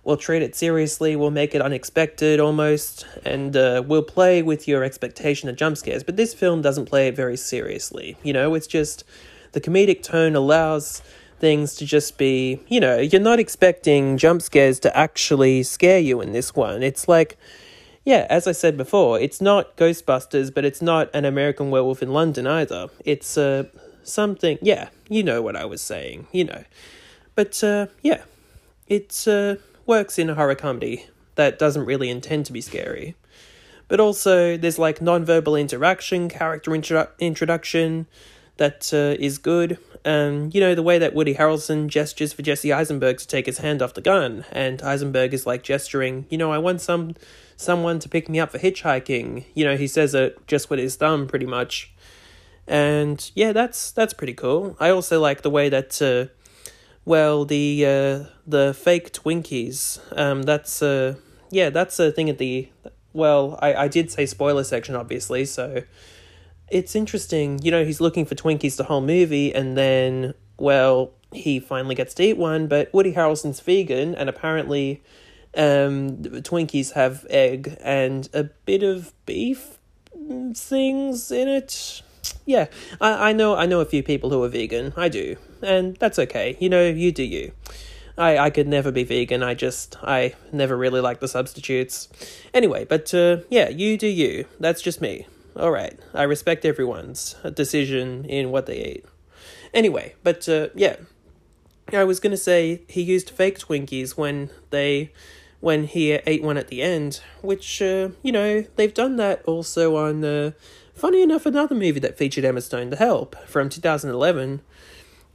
we'll 0.10 0.18
treat 0.18 0.42
it 0.42 0.56
seriously, 0.56 1.16
we'll 1.16 1.30
make 1.30 1.54
it 1.54 1.62
unexpected 1.62 2.40
almost, 2.40 3.06
and 3.24 3.56
uh, 3.56 3.84
we'll 3.86 4.02
play 4.02 4.42
with 4.42 4.68
your 4.68 4.84
expectation 4.84 5.48
of 5.48 5.56
jump 5.56 5.78
scares. 5.78 6.04
But 6.04 6.18
this 6.18 6.34
film 6.34 6.64
doesn't 6.64 6.88
play 6.88 7.08
it 7.10 7.16
very 7.16 7.38
seriously. 7.38 8.18
You 8.24 8.34
know, 8.34 8.56
it's 8.56 8.66
just 8.66 9.04
the 9.52 9.62
comedic 9.62 10.02
tone 10.02 10.36
allows 10.36 11.04
things 11.38 11.76
to 11.76 11.86
just 11.86 12.18
be, 12.18 12.60
you 12.68 12.80
know, 12.80 12.98
you're 12.98 13.22
not 13.22 13.38
expecting 13.38 14.18
jump 14.18 14.42
scares 14.42 14.80
to 14.80 14.98
actually 14.98 15.62
scare 15.62 16.00
you 16.00 16.22
in 16.22 16.32
this 16.32 16.56
one. 16.56 16.82
It's 16.82 17.08
like 17.08 17.38
yeah, 18.04 18.26
as 18.32 18.48
I 18.48 18.54
said 18.54 18.78
before, 18.78 19.20
it's 19.20 19.40
not 19.40 19.78
Ghostbusters, 19.78 20.52
but 20.52 20.66
it's 20.66 20.82
not 20.82 21.12
an 21.14 21.26
American 21.26 21.70
Werewolf 21.70 22.02
in 22.02 22.12
London 22.12 22.48
either. 22.48 22.88
It's 23.06 23.38
uh, 23.38 23.66
something. 24.02 24.58
Yeah, 24.64 24.90
you 25.08 25.22
know 25.22 25.44
what 25.44 25.56
I 25.56 25.66
was 25.66 25.84
saying. 25.84 26.26
You 26.32 26.46
know, 26.46 26.64
but 27.36 27.64
uh, 27.64 27.88
yeah, 28.02 28.24
it's. 28.88 29.28
uh, 29.28 29.58
works 29.90 30.18
in 30.18 30.30
a 30.30 30.36
horror 30.36 30.56
comedy 30.56 31.08
that 31.36 31.60
doesn't 31.60 31.86
really 31.86 32.10
intend 32.10 32.46
to 32.46 32.54
be 32.54 32.62
scary. 32.62 33.16
But 33.90 34.00
also, 34.00 34.56
there's 34.56 34.78
like 34.78 35.02
non-verbal 35.02 35.56
interaction, 35.56 36.30
character 36.30 36.76
intro- 36.76 37.10
introduction 37.18 38.06
that 38.58 38.94
uh, 38.94 39.18
is 39.20 39.40
good. 39.40 39.80
Um, 40.06 40.52
you 40.54 40.62
know, 40.62 40.76
the 40.76 40.84
way 40.84 41.00
that 41.00 41.16
Woody 41.16 41.34
Harrelson 41.34 41.88
gestures 41.88 42.32
for 42.32 42.44
Jesse 42.44 42.72
Eisenberg 42.72 43.18
to 43.18 43.28
take 43.28 43.48
his 43.48 43.58
hand 43.58 43.82
off 43.82 43.96
the 43.96 44.02
gun, 44.02 44.46
and 44.52 44.82
Eisenberg 44.82 45.34
is 45.34 45.48
like 45.48 45.64
gesturing, 45.64 46.26
you 46.30 46.38
know, 46.38 46.52
I 46.52 46.60
want 46.60 46.82
some 46.82 47.16
someone 47.58 48.00
to 48.00 48.08
pick 48.08 48.30
me 48.30 48.40
up 48.40 48.52
for 48.52 48.60
hitchhiking. 48.60 49.46
You 49.56 49.66
know, 49.66 49.76
he 49.76 49.88
says 49.88 50.14
it 50.14 50.38
just 50.48 50.70
with 50.70 50.80
his 50.80 50.96
thumb 50.96 51.28
pretty 51.28 51.48
much. 51.48 51.92
And 52.68 53.32
yeah, 53.34 53.52
that's 53.52 53.92
that's 53.92 54.14
pretty 54.14 54.36
cool. 54.36 54.78
I 54.80 54.92
also 54.92 55.20
like 55.20 55.42
the 55.42 55.50
way 55.50 55.70
that 55.70 56.00
uh, 56.02 56.32
well, 57.06 57.46
the 57.46 57.86
uh, 57.86 58.30
the 58.46 58.74
fake 58.74 59.12
Twinkies. 59.12 60.00
Um, 60.18 60.44
that's 60.44 60.82
uh, 60.82 61.16
yeah, 61.50 61.70
that's 61.70 62.00
a 62.00 62.12
thing 62.12 62.30
at 62.30 62.38
the 62.38 62.70
well, 63.14 63.58
I, 63.62 63.74
I 63.74 63.88
did 63.88 64.12
say 64.12 64.26
spoiler 64.26 64.64
section 64.64 64.96
obviously, 64.96 65.46
so 65.46 65.84
it's 66.70 66.96
interesting. 66.96 67.60
You 67.64 67.72
know, 67.72 67.84
he's 67.84 68.02
looking 68.02 68.26
for 68.26 68.36
Twinkies 68.36 68.78
the 68.78 68.84
whole 68.86 69.02
movie, 69.02 69.54
and 69.54 69.78
then, 69.78 70.34
well, 70.58 71.12
he 71.32 71.60
finally 71.60 71.96
gets 71.96 72.14
to 72.16 72.24
eat 72.24 72.38
one, 72.38 72.68
but 72.68 72.94
Woody 72.94 73.14
Harrelson's 73.14 73.60
vegan, 73.60 74.16
and 74.16 74.30
apparently, 74.30 75.02
um, 75.56 76.18
Twinkies 76.18 76.94
have 76.94 77.26
egg 77.30 77.78
and 77.82 78.30
a 78.34 78.44
bit 78.44 78.84
of 78.84 79.14
beef 79.26 79.80
things 80.54 81.32
in 81.32 81.48
it. 81.48 82.02
Yeah, 82.46 82.68
I, 83.02 83.30
I 83.30 83.34
know 83.34 83.56
I 83.56 83.66
know 83.66 83.80
a 83.80 83.86
few 83.86 84.04
people 84.04 84.30
who 84.30 84.44
are 84.44 84.50
vegan. 84.50 84.94
I 84.96 85.10
do, 85.10 85.38
and 85.62 85.96
that's 85.98 86.20
okay. 86.20 86.58
You 86.60 86.70
know, 86.70 86.88
you 86.88 87.12
do 87.12 87.24
you. 87.24 87.52
I, 88.18 88.38
I 88.38 88.50
could 88.50 88.68
never 88.68 88.92
be 88.92 89.04
vegan. 89.04 89.42
I 89.44 89.54
just, 89.54 89.98
I 90.04 90.36
never 90.52 90.76
really 90.76 91.00
like 91.00 91.22
the 91.22 91.28
substitutes. 91.28 92.10
Anyway, 92.54 92.86
but 92.86 93.14
uh, 93.14 93.38
yeah, 93.50 93.70
you 93.70 93.98
do 93.98 94.08
you. 94.08 94.46
That's 94.60 94.82
just 94.82 95.00
me. 95.00 95.26
All 95.56 95.72
right. 95.72 95.98
I 96.14 96.24
respect 96.24 96.66
everyone's 96.66 97.36
decision 97.54 98.26
in 98.26 98.52
what 98.52 98.66
they 98.66 98.84
eat. 98.84 99.06
Anyway, 99.74 100.16
but 100.24 100.48
uh, 100.50 100.68
yeah. 100.76 100.98
I 101.92 102.04
was 102.04 102.20
going 102.20 102.32
to 102.32 102.38
say 102.38 102.82
he 102.88 103.02
used 103.02 103.32
fake 103.32 103.58
Twinkies 103.58 104.12
when 104.12 104.52
they 104.70 105.12
when 105.60 105.86
he 105.86 106.12
ate 106.12 106.44
one 106.44 106.58
at 106.58 106.68
the 106.68 106.82
end, 106.82 107.22
which 107.42 107.82
uh, 107.82 108.10
you 108.22 108.32
know, 108.32 108.62
they've 108.76 108.94
done 108.94 109.16
that 109.16 109.44
also 109.46 109.98
on 109.98 110.24
uh, 110.24 110.52
funny 110.94 111.22
enough 111.22 111.46
another 111.46 111.76
movie 111.76 112.00
that 112.00 112.18
featured 112.18 112.46
Emma 112.46 112.62
Stone, 112.62 112.92
The 112.92 112.98
Help 112.98 113.36
from 113.48 113.70
2011 113.70 114.62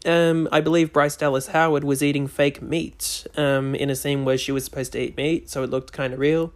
um, 0.04 0.48
I 0.52 0.60
believe 0.60 0.92
Bryce 0.92 1.16
Dallas 1.16 1.48
Howard 1.48 1.84
was 1.84 2.02
eating 2.02 2.26
fake 2.26 2.60
meat 2.60 3.26
um, 3.36 3.74
in 3.74 3.90
a 3.90 3.96
scene 3.96 4.24
where 4.24 4.38
she 4.38 4.52
was 4.52 4.64
supposed 4.64 4.92
to 4.92 5.00
eat 5.00 5.16
meat, 5.16 5.48
so 5.50 5.62
it 5.62 5.70
looked 5.70 5.92
kind 5.92 6.12
of 6.12 6.20
real. 6.20 6.52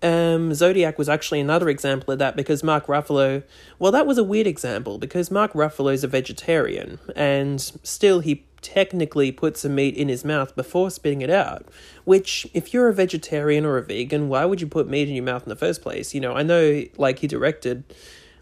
Um, 0.00 0.54
Zodiac 0.54 0.96
was 0.96 1.08
actually 1.08 1.40
another 1.40 1.68
example 1.68 2.12
of 2.12 2.20
that 2.20 2.36
because 2.36 2.62
Mark 2.62 2.86
Ruffalo, 2.86 3.42
well, 3.78 3.90
that 3.90 4.06
was 4.06 4.16
a 4.16 4.22
weird 4.24 4.46
example 4.46 4.98
because 4.98 5.30
Mark 5.30 5.52
Ruffalo 5.54 5.92
is 5.92 6.04
a 6.04 6.08
vegetarian 6.08 7.00
and 7.16 7.60
still 7.60 8.20
he 8.20 8.44
technically 8.60 9.32
put 9.32 9.56
some 9.56 9.74
meat 9.74 9.96
in 9.96 10.08
his 10.08 10.24
mouth 10.24 10.54
before 10.54 10.90
spitting 10.90 11.20
it 11.20 11.30
out. 11.30 11.66
Which, 12.04 12.46
if 12.54 12.72
you're 12.72 12.88
a 12.88 12.94
vegetarian 12.94 13.64
or 13.64 13.76
a 13.76 13.82
vegan, 13.82 14.28
why 14.28 14.44
would 14.44 14.60
you 14.60 14.66
put 14.66 14.88
meat 14.88 15.08
in 15.08 15.14
your 15.14 15.24
mouth 15.24 15.42
in 15.42 15.48
the 15.48 15.56
first 15.56 15.82
place? 15.82 16.14
You 16.14 16.20
know, 16.20 16.34
I 16.34 16.42
know, 16.42 16.84
like, 16.96 17.18
he 17.18 17.26
directed, 17.26 17.84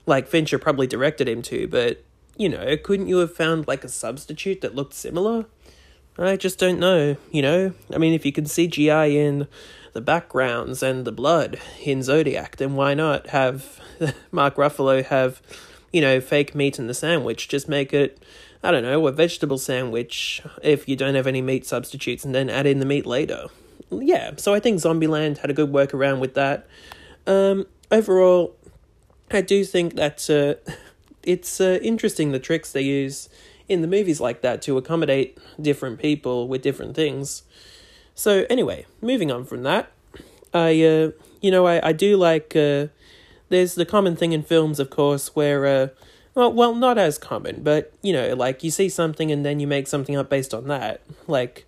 like, 0.05 0.29
Fincher 0.29 0.59
probably 0.59 0.87
directed 0.87 1.29
him 1.29 1.43
to, 1.43 1.67
but 1.69 2.05
you 2.37 2.49
know, 2.49 2.77
couldn't 2.77 3.09
you 3.09 3.19
have 3.19 3.35
found 3.35 3.67
like 3.67 3.85
a 3.85 3.89
substitute 3.89 4.61
that 4.61 4.75
looked 4.75 4.95
similar? 4.95 5.47
I 6.19 6.37
just 6.37 6.59
don't 6.59 6.79
know, 6.79 7.17
you 7.31 7.43
know? 7.43 7.73
I 7.93 7.99
mean, 7.99 8.15
if 8.15 8.25
you 8.25 8.33
can 8.33 8.45
CGI 8.45 9.13
in 9.15 9.49
the 9.93 10.01
backgrounds 10.01 10.83
and 10.83 11.05
the 11.05 11.13
blood 11.13 11.61
in 11.85 12.03
Zodiac, 12.03 12.57
then 12.57 12.75
why 12.75 12.95
not 12.95 13.29
have 13.29 13.81
Mark 14.31 14.57
Ruffalo 14.57 15.05
have, 15.05 15.43
you 15.93 16.01
know, 16.01 16.21
fake 16.21 16.55
meat 16.55 16.79
in 16.79 16.87
the 16.87 16.95
sandwich? 16.95 17.49
Just 17.49 17.69
make 17.69 17.93
it, 17.93 18.23
I 18.63 18.71
don't 18.71 18.83
know, 18.83 19.07
a 19.07 19.13
vegetable 19.13 19.59
sandwich 19.59 20.43
if 20.63 20.89
you 20.89 20.97
don't 20.97 21.17
have 21.17 21.27
any 21.27 21.43
meat 21.43 21.67
substitutes 21.67 22.25
and 22.25 22.35
then 22.35 22.49
add 22.49 22.67
in 22.67 22.79
the 22.79 22.87
meat 22.87 23.05
later. 23.05 23.47
Yeah, 23.91 24.33
so 24.37 24.55
I 24.55 24.61
think 24.61 24.81
Zombieland 24.81 25.39
had 25.39 25.51
a 25.51 25.55
good 25.55 25.71
workaround 25.71 26.19
with 26.19 26.35
that. 26.35 26.67
Um, 27.27 27.67
overall, 27.91 28.57
I 29.31 29.43
do 29.43 29.65
think 29.65 29.97
that 29.97 30.29
uh, 30.31 30.73
it's 31.27 31.61
uh, 31.61 31.79
interesting 31.83 32.33
the 32.33 32.39
tricks 32.39 32.73
they 32.73 32.83
use 32.83 33.29
in 33.69 33.83
the 33.83 33.89
movies 33.89 34.21
like 34.21 34.41
that 34.43 34.63
to 34.63 34.79
accommodate 34.79 35.37
different 35.61 35.99
people 35.99 36.49
with 36.49 36.63
different 36.63 36.95
things. 36.95 37.43
So 38.15 38.47
anyway, 38.49 38.87
moving 39.03 39.31
on 39.31 39.45
from 39.45 39.63
that, 39.65 39.91
I 40.55 40.71
uh, 40.83 41.11
you 41.41 41.51
know 41.51 41.67
I 41.67 41.89
I 41.89 41.93
do 41.93 42.17
like 42.17 42.55
uh, 42.57 42.87
there's 43.49 43.75
the 43.75 43.85
common 43.85 44.17
thing 44.17 44.33
in 44.33 44.43
films, 44.43 44.81
of 44.81 44.89
course, 44.89 45.35
where 45.35 45.67
uh, 45.67 45.89
well 46.35 46.53
well 46.53 46.75
not 46.75 46.97
as 46.97 47.19
common, 47.19 47.63
but 47.63 47.93
you 48.03 48.13
know 48.13 48.35
like 48.35 48.63
you 48.63 48.71
see 48.71 48.89
something 48.89 49.31
and 49.31 49.45
then 49.45 49.61
you 49.61 49.67
make 49.67 49.87
something 49.89 50.17
up 50.17 50.31
based 50.31 50.55
on 50.55 50.69
that, 50.69 51.03
like. 51.27 51.67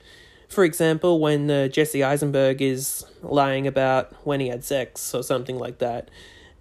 For 0.49 0.65
example, 0.65 1.21
when 1.21 1.51
uh, 1.51 1.69
Jesse 1.69 2.03
Eisenberg 2.03 2.63
is 2.63 3.05
lying 3.23 3.67
about 3.67 4.15
when 4.25 4.41
he 4.41 4.49
had 4.49 4.65
sex 4.65 5.15
or 5.15 5.23
something 5.23 5.59
like 5.59 5.77
that, 5.77 6.09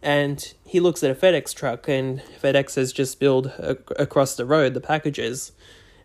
and 0.08 0.54
he 0.64 0.80
looks 0.80 1.04
at 1.04 1.12
a 1.12 1.16
FedEx 1.16 1.54
truck, 1.54 1.90
and 1.90 2.22
FedEx 2.42 2.76
has 2.76 2.94
just 2.94 3.12
spilled 3.12 3.52
across 4.00 4.38
the 4.38 4.46
road 4.46 4.74
the 4.74 4.80
packages. 4.80 5.52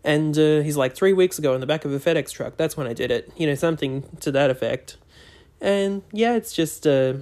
And 0.03 0.37
uh, 0.37 0.59
he's 0.59 0.75
like, 0.75 0.93
three 0.93 1.13
weeks 1.13 1.39
ago 1.39 1.53
in 1.53 1.61
the 1.61 1.65
back 1.65 1.85
of 1.85 1.93
a 1.93 1.99
FedEx 1.99 2.33
truck, 2.33 2.57
that's 2.57 2.75
when 2.75 2.85
I 2.85 2.91
did 2.91 3.11
it. 3.11 3.31
You 3.37 3.47
know, 3.47 3.55
something 3.55 4.03
to 4.19 4.29
that 4.33 4.49
effect. 4.49 4.97
And 5.61 6.01
yeah, 6.11 6.35
it's 6.35 6.51
just, 6.51 6.85
uh, 6.85 7.13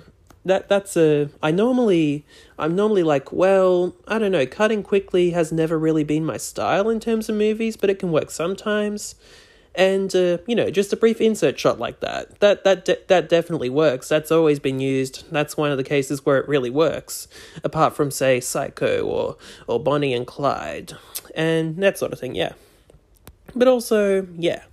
that 0.43 0.69
that's 0.69 0.97
a 0.97 1.29
I 1.43 1.51
normally 1.51 2.25
I'm 2.57 2.75
normally 2.75 3.03
like 3.03 3.31
well 3.31 3.95
I 4.07 4.17
don't 4.17 4.31
know 4.31 4.47
cutting 4.47 4.81
quickly 4.81 5.29
has 5.31 5.51
never 5.51 5.77
really 5.77 6.03
been 6.03 6.25
my 6.25 6.38
style 6.38 6.89
in 6.89 7.00
terms 7.00 7.29
of 7.29 7.35
movies 7.35 7.77
but 7.77 7.91
it 7.91 8.00
can 8.00 8.11
work 8.11 8.31
sometimes 8.31 9.13
and 9.75 10.13
uh, 10.15 10.37
you 10.47 10.55
know 10.55 10.69
just 10.69 10.91
a 10.91 10.97
brief 10.97 11.21
insert 11.21 11.59
shot 11.59 11.79
like 11.79 11.99
that. 12.01 12.39
That 12.39 12.63
that 12.63 12.85
de- 12.85 12.99
that 13.07 13.29
definitely 13.29 13.69
works. 13.69 14.09
That's 14.09 14.31
always 14.31 14.59
been 14.59 14.79
used. 14.79 15.31
That's 15.31 15.55
one 15.55 15.71
of 15.71 15.77
the 15.77 15.83
cases 15.83 16.25
where 16.25 16.37
it 16.37 16.47
really 16.47 16.69
works 16.69 17.27
apart 17.63 17.95
from 17.95 18.11
say 18.11 18.39
psycho 18.39 19.03
or 19.03 19.37
or 19.67 19.79
bonnie 19.79 20.13
and 20.13 20.27
clyde 20.27 20.93
and 21.35 21.77
that 21.77 21.97
sort 21.97 22.13
of 22.13 22.19
thing 22.19 22.35
yeah. 22.35 22.53
But 23.55 23.67
also 23.67 24.27
yeah. 24.37 24.63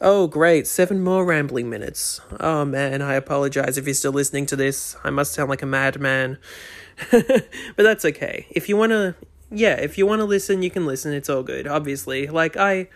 Oh 0.00 0.26
great. 0.26 0.66
Seven 0.66 1.02
more 1.02 1.24
rambling 1.24 1.70
minutes. 1.70 2.20
Oh 2.40 2.64
man 2.64 3.02
i 3.02 3.14
apologize 3.14 3.78
if 3.78 3.86
you're 3.86 3.94
still 3.94 4.12
listening 4.12 4.46
to 4.46 4.56
this. 4.56 4.96
I 5.04 5.10
must 5.10 5.32
sound 5.32 5.50
like 5.50 5.62
a 5.62 5.66
madman. 5.66 6.38
But 7.12 7.50
that's 7.76 8.04
okay. 8.04 8.46
If 8.50 8.68
you 8.68 8.76
want 8.76 8.90
to 8.90 9.14
yeah 9.52 9.74
if 9.74 9.96
you 9.96 10.06
want 10.06 10.18
to 10.18 10.24
listen 10.24 10.62
you 10.62 10.70
can 10.70 10.84
listen. 10.84 11.12
It's 11.12 11.30
all 11.30 11.44
good 11.44 11.68
obviously. 11.68 12.26
Like 12.26 12.56
i 12.56 12.88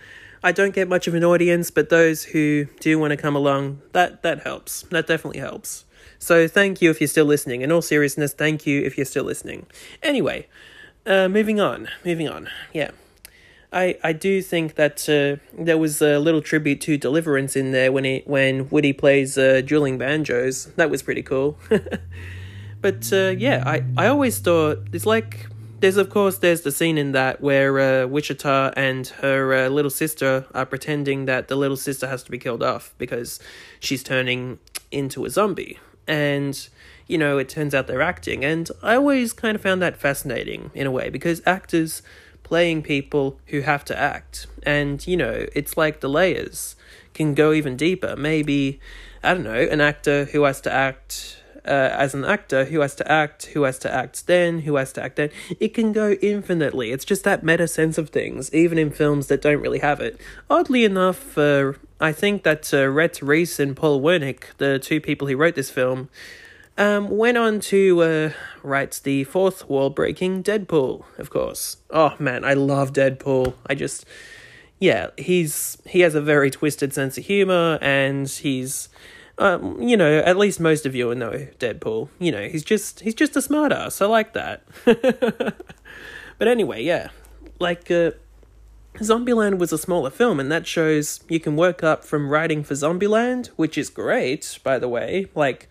I 0.42 0.52
don't 0.52 0.74
get 0.74 0.88
much 0.88 1.06
of 1.06 1.14
an 1.14 1.24
audience, 1.24 1.70
but 1.70 1.90
those 1.90 2.24
who 2.24 2.66
do 2.80 2.98
want 2.98 3.10
to 3.10 3.16
come 3.16 3.36
along, 3.36 3.82
that 3.92 4.22
that 4.22 4.40
helps. 4.42 4.82
That 4.90 5.06
definitely 5.06 5.40
helps. 5.40 5.84
So 6.18 6.46
thank 6.46 6.82
you 6.82 6.90
if 6.90 7.00
you're 7.00 7.08
still 7.08 7.24
listening. 7.24 7.62
In 7.62 7.72
all 7.72 7.82
seriousness, 7.82 8.32
thank 8.32 8.66
you 8.66 8.82
if 8.82 8.96
you're 8.96 9.06
still 9.06 9.24
listening. 9.24 9.66
Anyway, 10.02 10.48
uh, 11.06 11.28
moving 11.28 11.60
on. 11.60 11.88
Moving 12.04 12.28
on. 12.28 12.48
Yeah. 12.72 12.90
I, 13.72 13.98
I 14.02 14.12
do 14.12 14.42
think 14.42 14.74
that 14.74 15.08
uh, 15.08 15.40
there 15.56 15.78
was 15.78 16.02
a 16.02 16.18
little 16.18 16.42
tribute 16.42 16.80
to 16.82 16.98
Deliverance 16.98 17.54
in 17.54 17.70
there 17.70 17.92
when 17.92 18.04
he 18.04 18.22
when 18.26 18.68
Woody 18.68 18.92
plays 18.92 19.38
uh, 19.38 19.60
dueling 19.64 19.96
banjos. 19.96 20.66
That 20.76 20.90
was 20.90 21.02
pretty 21.02 21.22
cool. 21.22 21.56
but 22.80 23.12
uh, 23.12 23.34
yeah, 23.38 23.62
I, 23.64 23.84
I 23.96 24.08
always 24.08 24.38
thought 24.40 24.80
it's 24.92 25.06
like 25.06 25.46
there's 25.80 25.96
of 25.96 26.10
course 26.10 26.38
there's 26.38 26.60
the 26.60 26.70
scene 26.70 26.98
in 26.98 27.12
that 27.12 27.40
where 27.40 27.78
uh, 27.80 28.06
Wichita 28.06 28.72
and 28.76 29.06
her 29.08 29.54
uh, 29.54 29.68
little 29.68 29.90
sister 29.90 30.46
are 30.54 30.66
pretending 30.66 31.24
that 31.24 31.48
the 31.48 31.56
little 31.56 31.76
sister 31.76 32.06
has 32.06 32.22
to 32.24 32.30
be 32.30 32.38
killed 32.38 32.62
off 32.62 32.94
because 32.98 33.40
she's 33.80 34.02
turning 34.02 34.58
into 34.90 35.24
a 35.24 35.30
zombie, 35.30 35.78
and 36.06 36.68
you 37.06 37.16
know 37.16 37.38
it 37.38 37.48
turns 37.48 37.74
out 37.74 37.86
they're 37.86 38.02
acting, 38.02 38.44
and 38.44 38.70
I 38.82 38.94
always 38.96 39.32
kind 39.32 39.54
of 39.54 39.62
found 39.62 39.80
that 39.80 39.96
fascinating 39.96 40.70
in 40.74 40.86
a 40.86 40.90
way 40.90 41.08
because 41.08 41.40
actors 41.46 42.02
playing 42.42 42.82
people 42.82 43.38
who 43.46 43.60
have 43.62 43.84
to 43.86 43.98
act, 43.98 44.46
and 44.62 45.06
you 45.06 45.16
know 45.16 45.46
it's 45.54 45.76
like 45.76 46.00
the 46.00 46.08
layers 46.08 46.76
can 47.14 47.32
go 47.34 47.52
even 47.52 47.76
deeper. 47.76 48.16
Maybe 48.16 48.80
I 49.22 49.32
don't 49.32 49.44
know 49.44 49.54
an 49.54 49.80
actor 49.80 50.26
who 50.26 50.42
has 50.42 50.60
to 50.62 50.72
act 50.72 51.39
uh, 51.64 51.90
as 51.92 52.14
an 52.14 52.24
actor 52.24 52.64
who 52.66 52.80
has 52.80 52.94
to 52.96 53.10
act, 53.10 53.46
who 53.46 53.62
has 53.62 53.78
to 53.80 53.92
act 53.92 54.26
then, 54.26 54.60
who 54.60 54.76
has 54.76 54.92
to 54.94 55.02
act 55.02 55.16
then. 55.16 55.30
It 55.58 55.74
can 55.74 55.92
go 55.92 56.12
infinitely. 56.22 56.92
It's 56.92 57.04
just 57.04 57.24
that 57.24 57.42
meta 57.42 57.68
sense 57.68 57.98
of 57.98 58.10
things, 58.10 58.52
even 58.54 58.78
in 58.78 58.90
films 58.90 59.26
that 59.26 59.42
don't 59.42 59.60
really 59.60 59.80
have 59.80 60.00
it. 60.00 60.20
Oddly 60.48 60.84
enough, 60.84 61.36
uh, 61.36 61.72
I 62.00 62.12
think 62.12 62.42
that 62.44 62.72
uh, 62.72 62.88
Rhett 62.88 63.20
Reese 63.20 63.60
and 63.60 63.76
Paul 63.76 64.00
Wernick, 64.00 64.44
the 64.56 64.78
two 64.78 65.00
people 65.00 65.28
who 65.28 65.36
wrote 65.36 65.54
this 65.54 65.70
film, 65.70 66.08
um, 66.78 67.10
went 67.10 67.36
on 67.36 67.60
to 67.60 68.02
uh, 68.02 68.30
write 68.62 69.00
the 69.04 69.24
fourth 69.24 69.68
wall 69.68 69.90
breaking 69.90 70.42
Deadpool, 70.42 71.04
of 71.18 71.28
course. 71.28 71.76
Oh 71.90 72.14
man, 72.18 72.42
I 72.42 72.54
love 72.54 72.94
Deadpool. 72.94 73.52
I 73.66 73.74
just, 73.74 74.06
yeah, 74.78 75.08
he's 75.18 75.76
he 75.84 76.00
has 76.00 76.14
a 76.14 76.22
very 76.22 76.50
twisted 76.50 76.94
sense 76.94 77.18
of 77.18 77.26
humor, 77.26 77.78
and 77.82 78.26
he's, 78.26 78.88
um, 79.40 79.80
you 79.80 79.96
know, 79.96 80.18
at 80.18 80.36
least 80.36 80.60
most 80.60 80.84
of 80.84 80.94
you 80.94 81.06
will 81.06 81.16
know 81.16 81.48
Deadpool. 81.58 82.10
You 82.18 82.30
know, 82.30 82.46
he's 82.46 82.62
just 82.62 83.00
he's 83.00 83.14
just 83.14 83.34
a 83.36 83.40
smartass. 83.40 84.02
I 84.02 84.06
like 84.06 84.34
that. 84.34 84.62
but 84.84 86.46
anyway, 86.46 86.84
yeah, 86.84 87.08
like 87.58 87.90
uh, 87.90 88.12
Zombieland 88.98 89.58
was 89.58 89.72
a 89.72 89.78
smaller 89.78 90.10
film, 90.10 90.38
and 90.38 90.52
that 90.52 90.66
shows 90.66 91.20
you 91.28 91.40
can 91.40 91.56
work 91.56 91.82
up 91.82 92.04
from 92.04 92.28
writing 92.28 92.62
for 92.62 92.74
Zombieland, 92.74 93.46
which 93.56 93.78
is 93.78 93.88
great, 93.88 94.58
by 94.62 94.78
the 94.78 94.88
way. 94.88 95.26
Like 95.34 95.70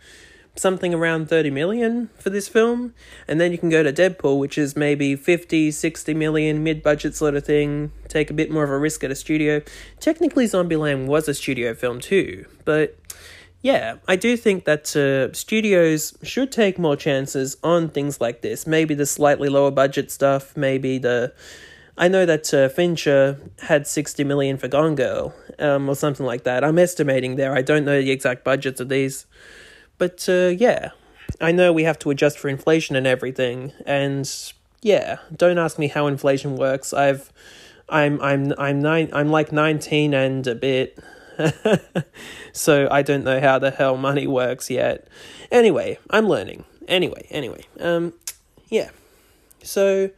something 0.56 0.94
around 0.94 1.30
30 1.30 1.52
million 1.52 2.10
for 2.18 2.32
this 2.32 2.50
film 2.50 2.94
and 3.30 3.40
then 3.40 3.52
you 3.52 3.58
can 3.58 3.70
go 3.70 3.82
to 3.82 3.94
deadpool 3.94 4.38
which 4.38 4.58
is 4.58 4.76
maybe 4.76 5.16
50 5.16 5.72
60 5.72 6.14
million 6.14 6.64
mid-budget 6.64 7.16
sort 7.16 7.36
of 7.36 7.46
thing 7.46 7.94
take 8.10 8.30
a 8.30 8.34
bit 8.34 8.52
more 8.52 8.66
of 8.66 8.70
a 8.70 8.78
risk 8.78 9.02
at 9.06 9.12
a 9.12 9.16
studio 9.16 9.62
technically 10.02 10.46
zombieland 10.46 11.06
was 11.06 11.30
a 11.30 11.34
studio 11.34 11.74
film 11.74 12.02
too 12.02 12.46
but 12.66 12.98
yeah 13.62 13.96
i 14.08 14.16
do 14.16 14.38
think 14.38 14.66
that 14.66 14.96
uh, 14.96 15.32
studios 15.34 16.18
should 16.24 16.52
take 16.52 16.80
more 16.80 16.96
chances 16.96 17.58
on 17.64 17.90
things 17.90 18.22
like 18.22 18.42
this 18.42 18.66
maybe 18.66 18.94
the 18.94 19.06
slightly 19.06 19.50
lower 19.50 19.72
budget 19.72 20.12
stuff 20.12 20.56
maybe 20.56 20.98
the 20.98 21.34
I 22.00 22.08
know 22.08 22.26
that 22.26 22.54
uh, 22.54 22.70
Fincher 22.70 23.38
had 23.64 23.86
60 23.86 24.24
million 24.24 24.58
for 24.58 24.70
Gone 24.70 24.96
Girl, 24.96 25.36
um, 25.60 25.90
or 25.90 25.96
something 25.96 26.26
like 26.26 26.44
that. 26.44 26.64
I'm 26.64 26.80
estimating 26.80 27.36
there. 27.36 27.54
I 27.54 27.62
don't 27.62 27.84
know 27.84 28.02
the 28.02 28.12
exact 28.12 28.46
budgets 28.46 28.80
of 28.80 28.88
these. 28.88 29.26
But 29.98 30.26
uh, 30.30 30.54
yeah, 30.58 30.92
I 31.42 31.52
know 31.52 31.74
we 31.74 31.84
have 31.84 32.00
to 32.00 32.10
adjust 32.10 32.40
for 32.40 32.48
inflation 32.48 32.96
and 32.96 33.06
everything, 33.06 33.74
and 33.86 34.32
yeah, 34.82 35.18
don't 35.36 35.58
ask 35.58 35.78
me 35.78 35.90
how 35.90 36.08
inflation 36.08 36.56
works. 36.56 36.94
I've, 36.94 37.34
I'm, 37.90 38.22
I'm, 38.22 38.54
I'm 38.58 38.80
nine, 38.80 39.10
I'm 39.12 39.30
like 39.30 39.52
nineteen 39.52 40.14
and 40.14 40.48
a 40.48 40.56
bit, 40.56 40.98
so 42.54 42.88
I 42.92 43.02
don't 43.02 43.24
know 43.24 43.40
how 43.40 43.60
the 43.60 43.72
hell 43.72 43.98
money 43.98 44.28
works 44.28 44.70
yet. 44.70 45.08
Anyway, 45.52 45.98
I'm 46.10 46.28
learning. 46.28 46.66
Anyway, 46.88 47.28
anyway, 47.30 47.66
um, 47.80 48.14
yeah. 48.70 48.90
So, 49.64 50.10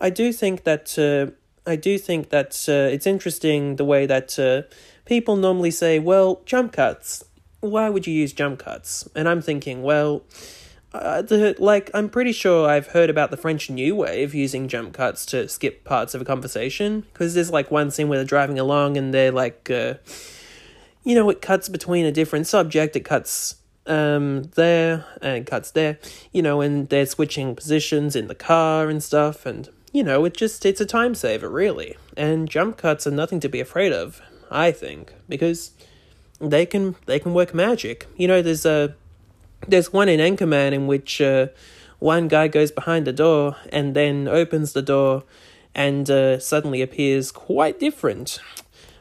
I 0.00 0.10
do 0.10 0.32
think 0.32 0.64
that 0.64 0.98
uh, 0.98 1.32
I 1.70 1.76
do 1.76 1.98
think 1.98 2.30
that 2.30 2.66
uh, 2.68 2.92
it's 2.92 3.06
interesting 3.06 3.76
the 3.76 3.84
way 3.84 4.06
that 4.06 4.38
uh, 4.38 4.62
people 5.04 5.36
normally 5.36 5.70
say, 5.70 5.98
well, 5.98 6.42
jump 6.44 6.72
cuts 6.72 7.24
why 7.60 7.88
would 7.88 8.06
you 8.06 8.14
use 8.14 8.32
jump 8.32 8.58
cuts? 8.58 9.08
And 9.14 9.28
I'm 9.28 9.42
thinking, 9.42 9.82
well, 9.82 10.22
uh, 10.92 11.22
the 11.22 11.54
like 11.58 11.90
I'm 11.94 12.08
pretty 12.08 12.32
sure 12.32 12.68
I've 12.68 12.88
heard 12.88 13.10
about 13.10 13.30
the 13.30 13.36
French 13.36 13.70
New 13.70 13.94
Wave 13.94 14.34
using 14.34 14.66
jump 14.66 14.94
cuts 14.94 15.24
to 15.26 15.48
skip 15.48 15.84
parts 15.84 16.14
of 16.14 16.20
a 16.20 16.24
conversation 16.24 17.02
because 17.12 17.34
there's 17.34 17.50
like 17.50 17.70
one 17.70 17.90
scene 17.90 18.08
where 18.08 18.18
they're 18.18 18.26
driving 18.26 18.58
along 18.58 18.96
and 18.96 19.14
they're 19.14 19.30
like, 19.30 19.70
uh, 19.70 19.94
you 21.04 21.14
know, 21.14 21.30
it 21.30 21.40
cuts 21.40 21.68
between 21.68 22.06
a 22.06 22.12
different 22.12 22.46
subject. 22.46 22.96
It 22.96 23.04
cuts 23.04 23.56
um 23.86 24.44
there 24.54 25.06
and 25.22 25.46
cuts 25.46 25.70
there, 25.70 25.98
you 26.32 26.42
know, 26.42 26.60
and 26.60 26.88
they're 26.88 27.06
switching 27.06 27.56
positions 27.56 28.14
in 28.14 28.28
the 28.28 28.34
car 28.34 28.88
and 28.88 29.02
stuff, 29.02 29.46
and 29.46 29.68
you 29.92 30.02
know, 30.02 30.24
it 30.24 30.36
just 30.36 30.64
it's 30.66 30.80
a 30.80 30.86
time 30.86 31.14
saver 31.14 31.48
really. 31.48 31.96
And 32.16 32.48
jump 32.48 32.76
cuts 32.76 33.06
are 33.06 33.10
nothing 33.10 33.40
to 33.40 33.48
be 33.48 33.60
afraid 33.60 33.92
of, 33.92 34.20
I 34.50 34.72
think, 34.72 35.14
because 35.28 35.72
they 36.40 36.66
can 36.66 36.96
they 37.06 37.18
can 37.18 37.34
work 37.34 37.54
magic. 37.54 38.06
You 38.16 38.28
know, 38.28 38.42
there's 38.42 38.66
a 38.66 38.94
there's 39.66 39.92
one 39.92 40.08
in 40.08 40.20
Anchorman 40.20 40.72
in 40.72 40.86
which 40.86 41.20
uh, 41.20 41.48
one 41.98 42.28
guy 42.28 42.48
goes 42.48 42.70
behind 42.70 43.06
the 43.06 43.12
door 43.12 43.56
and 43.70 43.94
then 43.94 44.26
opens 44.26 44.72
the 44.72 44.82
door 44.82 45.24
and 45.74 46.10
uh, 46.10 46.38
suddenly 46.38 46.82
appears 46.82 47.30
quite 47.30 47.78
different. 47.78 48.40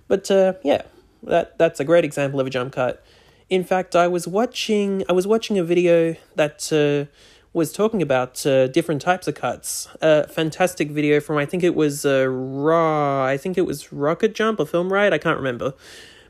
But 0.08 0.30
uh, 0.30 0.54
yeah, 0.64 0.84
that 1.24 1.58
that's 1.58 1.80
a 1.80 1.86
great 1.86 2.06
example 2.06 2.40
of 2.40 2.48
a 2.48 2.50
jump 2.50 2.74
cut. 2.74 3.04
In 3.50 3.64
fact, 3.64 3.96
I 3.96 4.08
was 4.08 4.28
watching 4.28 5.04
I 5.10 5.14
was 5.14 5.26
watching 5.28 5.58
a 5.58 5.64
video 5.64 6.16
that 6.36 6.72
uh, 6.72 7.12
was 7.52 7.74
talking 7.74 8.02
about 8.02 8.46
uh, 8.46 8.68
different 8.68 9.02
types 9.02 9.28
of 9.28 9.36
cuts. 9.36 9.88
A 10.02 10.28
fantastic 10.28 10.92
video 10.92 11.20
from 11.20 11.38
I 11.38 11.46
think 11.46 11.64
it 11.64 11.76
was 11.76 12.06
uh, 12.06 12.28
Raw. 12.28 13.26
I 13.26 13.38
think 13.38 13.58
it 13.58 13.66
was 13.66 13.92
Rocket 13.92 14.36
Jump 14.36 14.60
or 14.60 14.66
Film 14.66 14.94
Riot. 14.94 15.14
I 15.14 15.18
can't 15.18 15.38
remember 15.38 15.74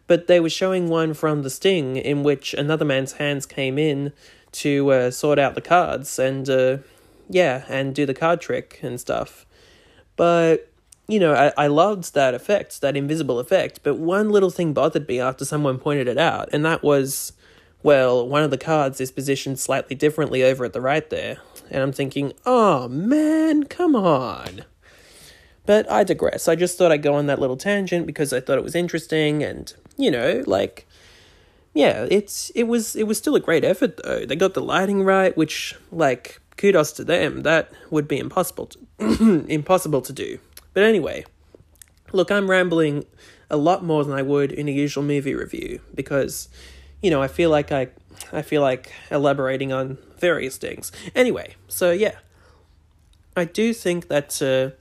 but 0.09 0.25
they 0.25 0.39
were 0.39 0.49
showing 0.49 0.89
one 0.89 1.13
from 1.13 1.43
The 1.43 1.51
Sting 1.51 1.95
in 1.95 2.23
which 2.23 2.55
another 2.55 2.83
man's 2.83 3.13
hands 3.13 3.45
came 3.45 3.77
in 3.77 4.11
to 4.53 4.91
uh, 4.91 5.11
sort 5.11 5.37
out 5.37 5.53
the 5.53 5.61
cards 5.61 6.17
and, 6.17 6.49
uh, 6.49 6.77
yeah, 7.29 7.63
and 7.69 7.93
do 7.93 8.07
the 8.07 8.15
card 8.15 8.41
trick 8.41 8.79
and 8.81 8.99
stuff. 8.99 9.45
But, 10.15 10.68
you 11.09 11.19
know, 11.19 11.33
I, 11.33 11.51
I 11.57 11.67
loved 11.67 12.13
that 12.13 12.33
effect, 12.33 12.81
that 12.81 12.95
invisible 12.95 13.39
effect, 13.39 13.81
but 13.83 13.97
one 13.97 14.29
little 14.29 14.51
thing 14.51 14.73
bothered 14.73 15.07
me 15.07 15.19
after 15.19 15.43
someone 15.43 15.79
pointed 15.79 16.07
it 16.07 16.17
out, 16.17 16.49
and 16.53 16.63
that 16.65 16.83
was, 16.83 17.33
well, 17.81 18.27
one 18.27 18.43
of 18.43 18.51
the 18.51 18.57
cards 18.57 19.01
is 19.01 19.11
positioned 19.11 19.59
slightly 19.59 19.95
differently 19.95 20.43
over 20.43 20.63
at 20.65 20.73
the 20.73 20.81
right 20.81 21.09
there. 21.09 21.39
And 21.71 21.83
I'm 21.83 21.91
thinking, 21.91 22.33
oh 22.45 22.87
man, 22.87 23.63
come 23.65 23.95
on. 23.95 24.65
But 25.65 25.89
I 25.91 26.03
digress. 26.03 26.47
I 26.47 26.55
just 26.55 26.77
thought 26.77 26.91
I'd 26.91 27.03
go 27.03 27.13
on 27.13 27.27
that 27.27 27.39
little 27.39 27.57
tangent 27.57 28.07
because 28.07 28.33
I 28.33 28.39
thought 28.39 28.57
it 28.57 28.63
was 28.63 28.75
interesting 28.75 29.43
and 29.43 29.71
you 29.97 30.09
know, 30.09 30.43
like 30.47 30.87
yeah, 31.73 32.07
it's 32.09 32.49
it 32.55 32.63
was 32.63 32.95
it 32.95 33.03
was 33.03 33.17
still 33.17 33.35
a 33.35 33.39
great 33.39 33.63
effort 33.63 33.99
though. 34.03 34.25
They 34.25 34.35
got 34.35 34.53
the 34.53 34.61
lighting 34.61 35.03
right, 35.03 35.35
which 35.37 35.75
like 35.91 36.41
kudos 36.57 36.91
to 36.93 37.03
them. 37.03 37.43
That 37.43 37.71
would 37.91 38.07
be 38.07 38.17
impossible 38.17 38.67
to 38.67 39.45
impossible 39.47 40.01
to 40.01 40.13
do. 40.13 40.39
But 40.73 40.83
anyway, 40.83 41.25
look, 42.11 42.31
I'm 42.31 42.49
rambling 42.49 43.05
a 43.49 43.57
lot 43.57 43.83
more 43.83 44.03
than 44.03 44.13
I 44.13 44.21
would 44.21 44.51
in 44.51 44.67
a 44.67 44.71
usual 44.71 45.03
movie 45.03 45.33
review 45.33 45.81
because 45.95 46.49
you 47.01 47.09
know, 47.09 47.21
I 47.21 47.27
feel 47.27 47.49
like 47.49 47.71
I 47.71 47.87
I 48.31 48.41
feel 48.41 48.61
like 48.61 48.91
elaborating 49.09 49.71
on 49.71 49.97
various 50.17 50.57
things. 50.57 50.91
Anyway, 51.15 51.55
so 51.67 51.91
yeah. 51.91 52.15
I 53.37 53.45
do 53.45 53.73
think 53.73 54.09
that 54.09 54.41
uh, 54.41 54.75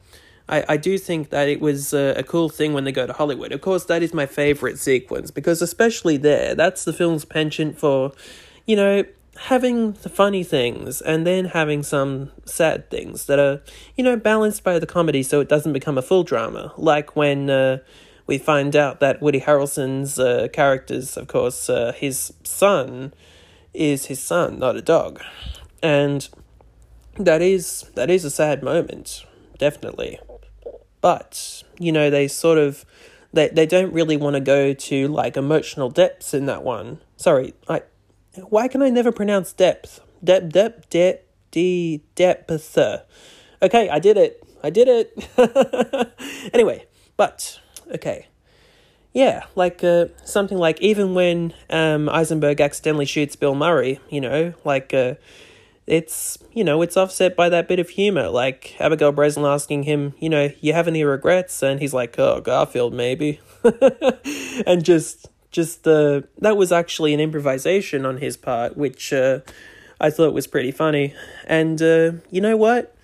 I, 0.49 0.65
I 0.71 0.77
do 0.77 0.99
think 0.99 1.31
that 1.31 1.49
it 1.49 1.61
was 1.61 1.93
a, 1.93 2.15
a 2.17 2.23
cool 2.23 2.49
thing 2.49 2.73
when 2.73 2.85
they 2.85 2.93
go 2.93 3.07
to 3.07 3.13
Hollywood. 3.13 3.53
Of 3.53 3.61
course, 3.61 3.85
that 3.85 4.03
is 4.03 4.13
my 4.13 4.27
favorite 4.27 4.79
sequence 4.79 5.31
because, 5.31 5.63
especially 5.63 6.17
there, 6.17 6.55
that's 6.55 6.85
the 6.85 6.93
film's 6.93 7.25
penchant 7.25 7.79
for, 7.79 8.13
you 8.67 8.75
know, 8.75 9.05
having 9.43 9.93
the 9.93 10.09
funny 10.09 10.43
things 10.43 11.01
and 11.01 11.27
then 11.27 11.47
having 11.47 11.83
some 11.83 12.31
sad 12.45 12.91
things 12.91 13.27
that 13.27 13.39
are, 13.39 13.63
you 13.97 14.03
know, 14.03 14.17
balanced 14.17 14.65
by 14.65 14.79
the 14.79 14.87
comedy 14.87 15.23
so 15.23 15.41
it 15.41 15.49
doesn't 15.49 15.73
become 15.73 15.97
a 15.97 16.03
full 16.03 16.25
drama. 16.25 16.73
Like 16.77 17.15
when 17.15 17.49
uh, 17.49 17.79
we 18.27 18.39
find 18.39 18.75
out 18.75 19.01
that 19.01 19.23
Woody 19.23 19.41
Harrelson's 19.41 20.19
uh, 20.19 20.49
characters, 20.53 21.17
of 21.17 21.29
course, 21.29 21.71
uh, 21.71 21.93
his 21.97 22.33
son 22.43 23.15
is 23.73 24.07
his 24.07 24.21
son, 24.21 24.59
not 24.59 24.77
a 24.77 24.83
dog. 24.83 25.23
And 25.83 26.29
that 27.17 27.41
is 27.41 27.91
that 27.95 28.11
is 28.11 28.25
a 28.25 28.31
sad 28.31 28.63
moment, 28.63 29.25
definitely. 29.59 30.19
But, 31.01 31.63
you 31.79 31.93
know, 31.93 32.11
they 32.11 32.27
sort 32.29 32.59
of 32.59 32.85
they 33.33 33.49
they 33.49 33.67
don't 33.67 33.93
really 33.93 34.17
want 34.17 34.35
to 34.35 34.41
go 34.41 34.73
to 34.73 35.09
like 35.09 35.37
emotional 35.37 35.91
depths 35.91 36.35
in 36.35 36.47
that 36.47 36.65
one. 36.65 37.01
Sorry, 37.17 37.55
I 37.69 37.83
why 38.49 38.69
can 38.69 38.83
I 38.83 38.91
never 38.91 39.13
pronounce 39.13 39.53
depth? 39.53 40.01
Depth 40.23 40.51
depth 40.53 40.91
depth 40.91 41.25
de 41.51 42.03
depth. 42.15 42.79
Okay, 43.63 43.89
I 43.89 43.99
did 43.99 44.17
it. 44.17 44.43
I 44.63 44.71
did 44.71 44.89
it. 44.89 46.15
anyway, 46.55 46.87
but 47.17 47.61
okay. 47.95 48.27
Yeah, 49.13 49.47
like 49.55 49.83
uh, 49.83 50.07
something 50.25 50.59
like 50.59 50.81
even 50.81 51.15
when 51.15 51.55
um, 51.71 52.09
Eisenberg 52.09 52.61
accidentally 52.61 53.07
shoots 53.07 53.37
Bill 53.37 53.55
Murray, 53.55 54.01
you 54.11 54.21
know, 54.21 54.53
like 54.65 54.93
uh, 54.93 55.15
it's 55.89 56.39
you 56.53 56.63
know 56.63 56.83
it's 56.83 56.97
offset 56.97 57.35
by 57.35 57.49
that 57.49 57.67
bit 57.67 57.79
of 57.79 57.89
humor 57.89 58.29
like 58.29 58.77
abigail 58.79 59.11
breslin 59.11 59.47
asking 59.47 59.85
him 59.85 60.13
you 60.19 60.29
know 60.29 60.53
you 60.61 60.75
have 60.75 60.87
any 60.87 61.03
regrets 61.03 61.63
and 61.63 61.81
he's 61.81 61.95
like 61.95 62.19
oh 62.19 62.43
garfield 62.43 62.93
maybe 62.93 63.41
and 64.67 64.85
just 64.85 65.29
just 65.51 65.87
uh, 65.87 66.23
that 66.39 66.57
was 66.57 66.73
actually 66.73 67.15
an 67.15 67.21
improvisation 67.21 68.05
on 68.05 68.19
his 68.19 68.37
part 68.37 68.77
which 68.77 69.13
uh, 69.13 69.41
i 70.01 70.11
thought 70.11 70.33
was 70.33 70.47
pretty 70.47 70.71
funny 70.71 71.15
and 71.47 71.83
uh, 71.83 72.13
you 72.31 72.41
know 72.41 72.57
what 72.57 72.95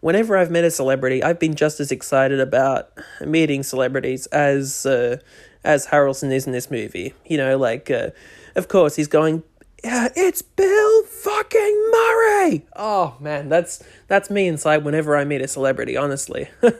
whenever 0.00 0.36
i've 0.36 0.50
met 0.50 0.64
a 0.64 0.70
celebrity 0.70 1.22
i've 1.22 1.38
been 1.38 1.54
just 1.54 1.80
as 1.80 1.90
excited 1.90 2.40
about 2.40 2.90
meeting 3.20 3.62
celebrities 3.62 4.26
as 4.26 4.86
uh, 4.86 5.16
as 5.64 5.88
harrelson 5.88 6.32
is 6.32 6.46
in 6.46 6.52
this 6.52 6.70
movie 6.70 7.14
you 7.26 7.36
know 7.36 7.56
like 7.56 7.90
uh, 7.90 8.10
of 8.54 8.68
course 8.68 8.96
he's 8.96 9.08
going 9.08 9.42
yeah, 9.84 10.08
it's 10.16 10.40
Bill 10.40 11.02
fucking 11.04 11.90
Murray. 11.92 12.64
Oh 12.74 13.16
man, 13.20 13.50
that's 13.50 13.84
that's 14.08 14.30
me 14.30 14.48
inside 14.48 14.78
whenever 14.78 15.14
I 15.14 15.26
meet 15.26 15.42
a 15.42 15.48
celebrity, 15.48 15.94
honestly. 15.94 16.48
but 16.60 16.74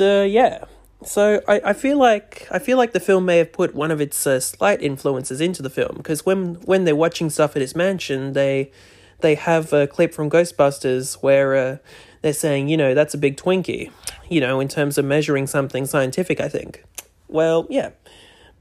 uh, 0.00 0.24
yeah, 0.28 0.64
so 1.04 1.40
I, 1.46 1.60
I 1.66 1.72
feel 1.72 1.98
like 1.98 2.48
I 2.50 2.58
feel 2.58 2.76
like 2.76 2.92
the 2.92 3.00
film 3.00 3.24
may 3.24 3.38
have 3.38 3.52
put 3.52 3.74
one 3.74 3.90
of 3.90 4.00
its 4.00 4.26
uh, 4.26 4.40
slight 4.40 4.82
influences 4.82 5.40
into 5.40 5.62
the 5.62 5.70
film 5.70 5.96
because 5.96 6.26
when 6.26 6.54
when 6.64 6.84
they're 6.84 6.96
watching 6.96 7.30
stuff 7.30 7.54
at 7.54 7.62
his 7.62 7.76
mansion, 7.76 8.32
they 8.32 8.72
they 9.20 9.34
have 9.36 9.72
a 9.72 9.86
clip 9.86 10.12
from 10.12 10.28
Ghostbusters 10.28 11.22
where 11.22 11.56
uh, 11.56 11.76
they're 12.22 12.32
saying, 12.32 12.68
you 12.68 12.76
know, 12.76 12.94
that's 12.94 13.14
a 13.14 13.18
big 13.18 13.36
Twinkie, 13.36 13.90
you 14.28 14.40
know, 14.40 14.60
in 14.60 14.68
terms 14.68 14.98
of 14.98 15.04
measuring 15.04 15.46
something 15.46 15.86
scientific. 15.86 16.40
I 16.40 16.48
think. 16.48 16.84
Well, 17.28 17.66
yeah, 17.70 17.90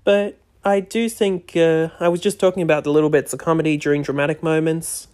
but 0.04 0.38
I 0.64 0.80
do 0.80 1.10
think 1.10 1.56
uh, 1.56 1.90
I 2.00 2.08
was 2.10 2.20
just 2.22 2.40
talking 2.40 2.62
about 2.62 2.84
the 2.84 2.92
little 2.92 3.10
bits 3.10 3.34
of 3.34 3.40
comedy 3.40 3.78
during 3.78 4.04
dramatic 4.04 4.44
moments. 4.44 5.08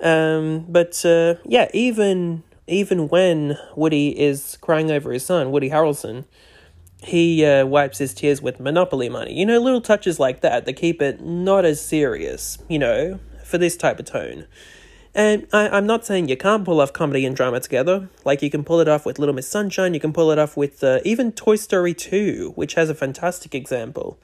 Um, 0.00 0.64
but 0.68 1.04
uh, 1.04 1.34
yeah, 1.44 1.68
even 1.72 2.42
even 2.66 3.08
when 3.08 3.56
Woody 3.76 4.18
is 4.18 4.58
crying 4.60 4.90
over 4.90 5.12
his 5.12 5.24
son, 5.24 5.50
Woody 5.50 5.70
Harrelson, 5.70 6.24
he 7.02 7.44
uh, 7.44 7.66
wipes 7.66 7.98
his 7.98 8.12
tears 8.14 8.42
with 8.42 8.60
Monopoly 8.60 9.08
money. 9.08 9.38
You 9.38 9.46
know, 9.46 9.58
little 9.60 9.80
touches 9.80 10.18
like 10.18 10.40
that 10.40 10.66
that 10.66 10.72
keep 10.74 11.00
it 11.00 11.20
not 11.20 11.64
as 11.64 11.80
serious. 11.80 12.58
You 12.68 12.78
know, 12.78 13.20
for 13.48 13.58
this 13.58 13.76
type 13.76 13.98
of 13.98 14.04
tone. 14.04 14.46
And 15.14 15.48
I, 15.52 15.68
I'm 15.70 15.86
not 15.86 16.04
saying 16.04 16.28
you 16.28 16.36
can't 16.36 16.64
pull 16.64 16.80
off 16.80 16.92
comedy 16.92 17.24
and 17.24 17.34
drama 17.34 17.60
together. 17.60 18.08
Like, 18.24 18.42
you 18.42 18.50
can 18.50 18.62
pull 18.62 18.78
it 18.78 18.88
off 18.88 19.06
with 19.06 19.18
Little 19.18 19.34
Miss 19.34 19.48
Sunshine, 19.48 19.94
you 19.94 20.00
can 20.00 20.12
pull 20.12 20.30
it 20.30 20.38
off 20.38 20.56
with 20.56 20.84
uh, 20.84 21.00
even 21.04 21.32
Toy 21.32 21.56
Story 21.56 21.94
2, 21.94 22.52
which 22.54 22.74
has 22.74 22.90
a 22.90 22.94
fantastic 22.94 23.54
example. 23.54 24.18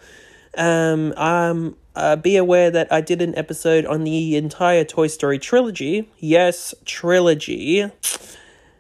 Um, 0.57 1.13
um, 1.17 1.77
uh, 1.97 2.17
be 2.17 2.37
aware 2.37 2.71
that 2.71 2.93
I 2.93 3.01
did 3.01 3.23
an 3.23 3.37
episode 3.37 3.87
on 3.87 4.05
the 4.05 4.37
entire 4.37 4.85
Toy 4.85 5.09
Story 5.09 5.39
trilogy. 5.39 6.09
Yes, 6.19 6.75
trilogy. 6.85 7.91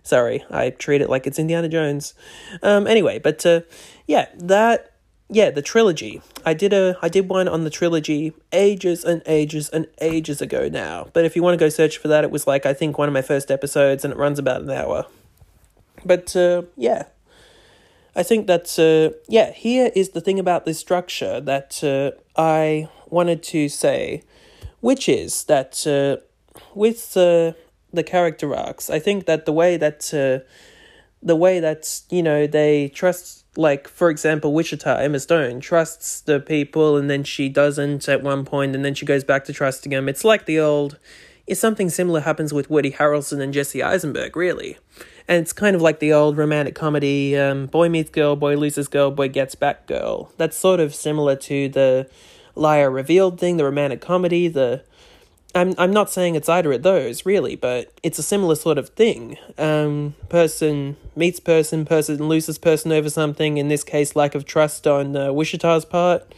Sorry, 0.05 0.45
I 0.51 0.71
treat 0.71 1.01
it 1.01 1.09
like 1.09 1.27
it's 1.27 1.39
Indiana 1.39 1.69
Jones. 1.69 2.15
Um, 2.63 2.87
anyway, 2.87 3.19
but 3.19 3.45
uh, 3.45 3.63
yeah, 4.07 4.29
that 4.37 4.93
yeah, 5.31 5.51
the 5.51 5.63
trilogy. 5.63 6.21
I 6.45 6.53
did 6.53 6.75
a 6.75 6.97
I 7.01 7.09
did 7.09 7.29
one 7.29 7.49
on 7.49 7.65
the 7.65 7.71
trilogy 7.71 8.35
ages 8.53 9.03
and 9.03 9.23
ages 9.27 9.71
and 9.71 9.87
ages 10.01 10.43
ago 10.43 10.69
now. 10.69 11.09
But 11.15 11.25
if 11.25 11.35
you 11.35 11.43
want 11.43 11.59
to 11.59 11.65
go 11.65 11.71
search 11.71 11.97
for 11.97 12.09
that, 12.09 12.23
it 12.23 12.31
was 12.31 12.47
like 12.47 12.67
I 12.67 12.75
think 12.75 12.99
one 12.99 13.09
of 13.09 13.15
my 13.15 13.23
first 13.23 13.51
episodes, 13.51 14.05
and 14.05 14.13
it 14.13 14.19
runs 14.19 14.39
about 14.39 14.61
an 14.61 14.71
hour. 14.71 15.07
But 16.05 16.37
uh, 16.37 16.63
yeah, 16.77 17.05
I 18.15 18.23
think 18.23 18.47
that 18.47 18.79
uh, 18.79 19.17
yeah, 19.27 19.53
here 19.53 19.91
is 19.95 20.11
the 20.11 20.21
thing 20.21 20.39
about 20.39 20.67
this 20.67 20.79
structure 20.79 21.41
that 21.41 21.83
uh, 21.83 22.11
I 22.37 22.89
wanted 23.09 23.43
to 23.45 23.71
say, 23.71 24.23
which 24.81 25.09
is 25.09 25.45
that 25.45 25.87
uh, 25.87 26.23
with 26.75 27.17
uh, 27.17 27.53
the 27.95 28.03
character 28.03 28.55
arcs, 28.55 28.91
I 28.91 28.99
think 28.99 29.27
that 29.27 29.47
the 29.47 29.53
way 29.53 29.77
that 29.77 30.13
uh, 30.13 30.45
the 31.23 31.37
way 31.37 31.59
that 31.59 32.03
you 32.11 32.23
know 32.23 32.47
they 32.47 32.89
trust, 32.89 33.45
like 33.57 33.89
for 33.89 34.11
example, 34.11 34.53
Wichita 34.53 34.97
Emma 34.97 35.19
Stone 35.19 35.61
trusts 35.61 36.21
the 36.21 36.39
people, 36.39 36.97
and 36.97 37.09
then 37.09 37.25
she 37.25 37.49
doesn't 37.49 38.09
at 38.09 38.23
one 38.23 38.45
point, 38.45 38.77
and 38.77 38.85
then 38.85 38.95
she 38.95 39.07
goes 39.07 39.25
back 39.25 39.45
to 39.47 39.53
trusting 39.53 39.91
them. 39.91 40.09
It's 40.09 40.25
like 40.25 40.47
the 40.47 40.61
old. 40.61 40.99
If 41.47 41.59
something 41.59 41.91
similar 41.91 42.21
happens 42.21 42.55
with 42.55 42.71
Woody 42.71 42.93
Harrelson 42.93 43.43
and 43.43 43.53
Jesse 43.53 43.83
Eisenberg, 43.83 44.35
really. 44.35 44.79
And 45.29 45.43
it's 45.43 45.53
kind 45.53 45.77
of 45.77 45.83
like 45.83 45.99
the 45.99 46.11
old 46.13 46.39
romantic 46.39 46.75
comedy 46.75 47.37
um, 47.37 47.67
boy 47.67 47.91
meets 47.91 48.11
girl, 48.11 48.35
boy 48.35 48.57
loses 48.57 48.89
girl, 48.89 49.11
boy 49.11 49.29
gets 49.29 49.55
back 49.55 49.87
girl. 49.87 50.33
That's 50.39 50.57
sort 50.57 50.81
of 50.81 50.95
similar 50.95 51.37
to 51.37 51.69
the 51.69 52.09
liar 52.55 52.91
revealed 52.91 53.39
thing, 53.41 53.57
the 53.57 53.65
romantic 53.65 54.01
comedy, 54.01 54.49
the. 54.49 54.85
I'm 55.55 55.75
I'm 55.79 55.93
not 55.93 56.11
saying 56.11 56.35
it's 56.35 56.49
either 56.49 56.73
of 56.73 56.83
those 56.83 57.25
really, 57.25 57.57
but 57.57 57.93
it's 58.03 58.19
a 58.19 58.23
similar 58.23 58.55
sort 58.55 58.79
of 58.79 58.91
thing. 58.91 59.37
Um, 59.59 60.15
person 60.29 60.97
meets 61.15 61.41
person, 61.41 61.85
person 61.85 62.29
loses 62.29 62.59
person 62.59 62.93
over 62.93 63.11
something. 63.11 63.57
In 63.57 63.69
this 63.69 63.85
case, 63.85 64.17
lack 64.17 64.35
of 64.35 64.45
trust 64.45 64.87
on 64.87 65.17
uh, 65.17 65.33
Wichita's 65.33 65.85
part, 65.85 66.35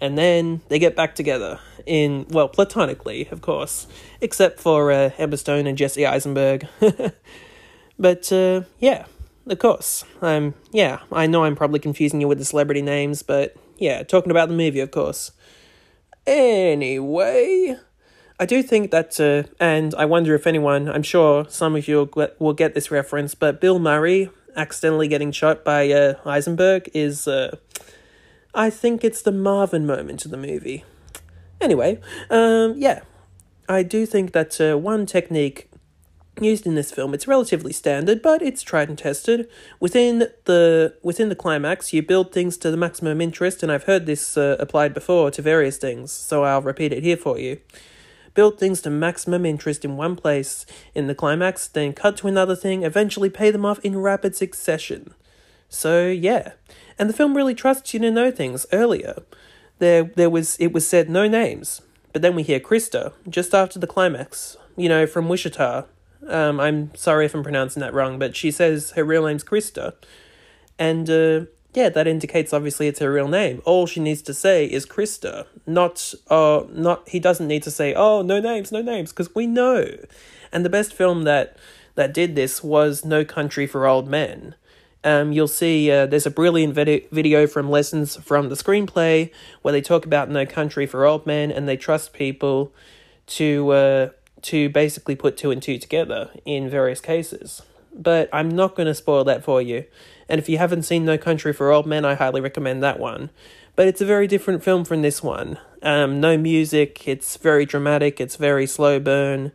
and 0.00 0.16
then 0.16 0.62
they 0.68 0.78
get 0.78 0.96
back 0.96 1.14
together 1.14 1.60
in 1.86 2.26
well, 2.30 2.48
platonically, 2.48 3.28
of 3.30 3.42
course, 3.42 3.86
except 4.20 4.60
for 4.60 4.90
uh, 4.90 5.10
Emma 5.18 5.36
Stone 5.36 5.66
and 5.66 5.76
Jesse 5.76 6.06
Eisenberg. 6.06 6.66
But 7.98 8.30
uh, 8.32 8.62
yeah, 8.78 9.06
of 9.46 9.58
course. 9.58 10.04
Um, 10.20 10.54
yeah, 10.72 11.00
I 11.12 11.26
know 11.26 11.44
I'm 11.44 11.56
probably 11.56 11.78
confusing 11.78 12.20
you 12.20 12.28
with 12.28 12.38
the 12.38 12.44
celebrity 12.44 12.82
names, 12.82 13.22
but 13.22 13.56
yeah, 13.78 14.02
talking 14.02 14.30
about 14.30 14.48
the 14.48 14.54
movie, 14.54 14.80
of 14.80 14.90
course. 14.90 15.32
Anyway, 16.26 17.76
I 18.38 18.46
do 18.46 18.62
think 18.62 18.90
that, 18.90 19.20
uh, 19.20 19.48
and 19.60 19.94
I 19.94 20.06
wonder 20.06 20.34
if 20.34 20.46
anyone, 20.46 20.88
I'm 20.88 21.04
sure 21.04 21.46
some 21.48 21.76
of 21.76 21.86
you 21.86 22.10
will 22.38 22.52
get 22.52 22.74
this 22.74 22.90
reference, 22.90 23.34
but 23.34 23.60
Bill 23.60 23.78
Murray 23.78 24.30
accidentally 24.56 25.06
getting 25.06 25.30
shot 25.30 25.64
by 25.64 25.90
uh, 25.90 26.14
Eisenberg 26.26 26.90
is, 26.92 27.28
uh, 27.28 27.56
I 28.52 28.70
think 28.70 29.04
it's 29.04 29.22
the 29.22 29.32
Marvin 29.32 29.86
moment 29.86 30.24
of 30.24 30.32
the 30.32 30.36
movie. 30.36 30.84
Anyway, 31.60 32.00
um, 32.28 32.74
yeah, 32.76 33.02
I 33.68 33.84
do 33.84 34.04
think 34.04 34.32
that 34.32 34.60
uh, 34.60 34.76
one 34.76 35.06
technique 35.06 35.70
used 36.40 36.66
in 36.66 36.74
this 36.74 36.90
film. 36.90 37.14
It's 37.14 37.28
relatively 37.28 37.72
standard, 37.72 38.20
but 38.20 38.42
it's 38.42 38.62
tried 38.62 38.88
and 38.88 38.98
tested. 38.98 39.48
Within 39.78 40.26
the 40.44 40.96
within 41.02 41.28
the 41.28 41.36
climax, 41.36 41.92
you 41.92 42.02
build 42.02 42.32
things 42.32 42.56
to 42.58 42.72
the 42.72 42.76
maximum 42.76 43.20
interest, 43.20 43.62
and 43.62 43.70
I've 43.70 43.84
heard 43.84 44.06
this 44.06 44.36
uh, 44.36 44.56
applied 44.58 44.92
before 44.92 45.30
to 45.30 45.40
various 45.40 45.78
things, 45.78 46.10
so 46.10 46.42
I'll 46.44 46.62
repeat 46.62 46.92
it 46.92 47.04
here 47.04 47.16
for 47.16 47.38
you. 47.38 47.60
Build 48.34 48.58
things 48.58 48.80
to 48.82 48.90
maximum 48.90 49.46
interest 49.46 49.84
in 49.84 49.96
one 49.96 50.16
place 50.16 50.66
in 50.94 51.06
the 51.06 51.14
climax, 51.14 51.68
then 51.68 51.92
cut 51.92 52.16
to 52.18 52.28
another 52.28 52.56
thing, 52.56 52.82
eventually 52.82 53.30
pay 53.30 53.50
them 53.50 53.64
off 53.64 53.78
in 53.80 53.98
rapid 53.98 54.34
succession. 54.34 55.14
So 55.68 56.06
yeah, 56.06 56.52
and 56.98 57.08
the 57.08 57.14
film 57.14 57.36
really 57.36 57.54
trusts 57.54 57.94
you 57.94 58.00
to 58.00 58.10
know 58.10 58.30
things 58.30 58.66
earlier. 58.72 59.16
There, 59.78 60.04
there 60.04 60.30
was 60.30 60.56
it 60.56 60.72
was 60.72 60.86
said 60.86 61.08
no 61.08 61.26
names, 61.28 61.82
but 62.12 62.22
then 62.22 62.34
we 62.34 62.42
hear 62.42 62.60
Krista 62.60 63.12
just 63.28 63.54
after 63.54 63.78
the 63.78 63.86
climax. 63.86 64.56
You 64.76 64.88
know, 64.88 65.06
from 65.06 65.28
Wichita, 65.28 65.84
um, 66.28 66.60
I'm 66.60 66.94
sorry 66.94 67.26
if 67.26 67.34
I'm 67.34 67.42
pronouncing 67.42 67.80
that 67.80 67.94
wrong, 67.94 68.18
but 68.18 68.36
she 68.36 68.50
says 68.50 68.92
her 68.92 69.04
real 69.04 69.26
name's 69.26 69.44
Krista. 69.44 69.94
And 70.78 71.08
uh, 71.08 71.46
yeah, 71.74 71.88
that 71.88 72.06
indicates 72.06 72.52
obviously 72.52 72.86
it's 72.88 73.00
her 73.00 73.12
real 73.12 73.28
name. 73.28 73.60
All 73.64 73.86
she 73.86 74.00
needs 74.00 74.22
to 74.22 74.34
say 74.34 74.64
is 74.66 74.86
Krista. 74.86 75.46
Not 75.66 76.14
uh 76.28 76.64
not 76.70 77.08
he 77.08 77.20
doesn't 77.20 77.48
need 77.48 77.62
to 77.64 77.70
say, 77.70 77.94
"Oh, 77.94 78.22
no 78.22 78.40
names, 78.40 78.72
no 78.72 78.80
names," 78.80 79.10
because 79.10 79.34
we 79.34 79.46
know. 79.46 79.86
And 80.52 80.64
the 80.64 80.70
best 80.70 80.94
film 80.94 81.24
that 81.24 81.56
that 81.94 82.14
did 82.14 82.34
this 82.34 82.62
was 82.62 83.04
No 83.04 83.24
Country 83.24 83.66
for 83.66 83.86
Old 83.86 84.08
Men. 84.08 84.54
Um, 85.02 85.32
you'll 85.32 85.48
see 85.48 85.90
uh, 85.90 86.06
there's 86.06 86.26
a 86.26 86.30
brilliant 86.30 86.74
vid- 86.74 87.10
video 87.10 87.46
from 87.46 87.70
Lessons 87.70 88.16
from 88.16 88.48
the 88.48 88.54
Screenplay 88.54 89.30
where 89.60 89.72
they 89.72 89.82
talk 89.82 90.06
about 90.06 90.30
No 90.30 90.46
Country 90.46 90.86
for 90.86 91.04
Old 91.04 91.26
Men 91.26 91.50
and 91.50 91.68
they 91.68 91.76
trust 91.76 92.12
people 92.12 92.72
to 93.26 93.70
uh, 93.70 94.08
to 94.42 94.68
basically 94.68 95.14
put 95.14 95.36
two 95.36 95.50
and 95.50 95.62
two 95.62 95.78
together 95.78 96.30
in 96.44 96.70
various 96.70 97.00
cases. 97.00 97.62
But 97.94 98.28
I'm 98.32 98.48
not 98.48 98.74
going 98.74 98.86
to 98.86 98.94
spoil 98.94 99.24
that 99.24 99.44
for 99.44 99.60
you. 99.62 99.84
And 100.28 100.38
if 100.38 100.48
you 100.48 100.58
haven't 100.58 100.82
seen 100.84 101.04
No 101.04 101.18
Country 101.18 101.52
for 101.52 101.70
Old 101.70 101.86
Men, 101.86 102.04
I 102.04 102.14
highly 102.14 102.40
recommend 102.40 102.82
that 102.82 102.98
one. 102.98 103.30
But 103.76 103.88
it's 103.88 104.00
a 104.00 104.06
very 104.06 104.26
different 104.26 104.62
film 104.62 104.84
from 104.84 105.02
this 105.02 105.22
one. 105.22 105.58
Um, 105.82 106.20
no 106.20 106.38
music, 106.38 107.06
it's 107.06 107.36
very 107.36 107.66
dramatic, 107.66 108.20
it's 108.20 108.36
very 108.36 108.66
slow 108.66 109.00
burn. 109.00 109.52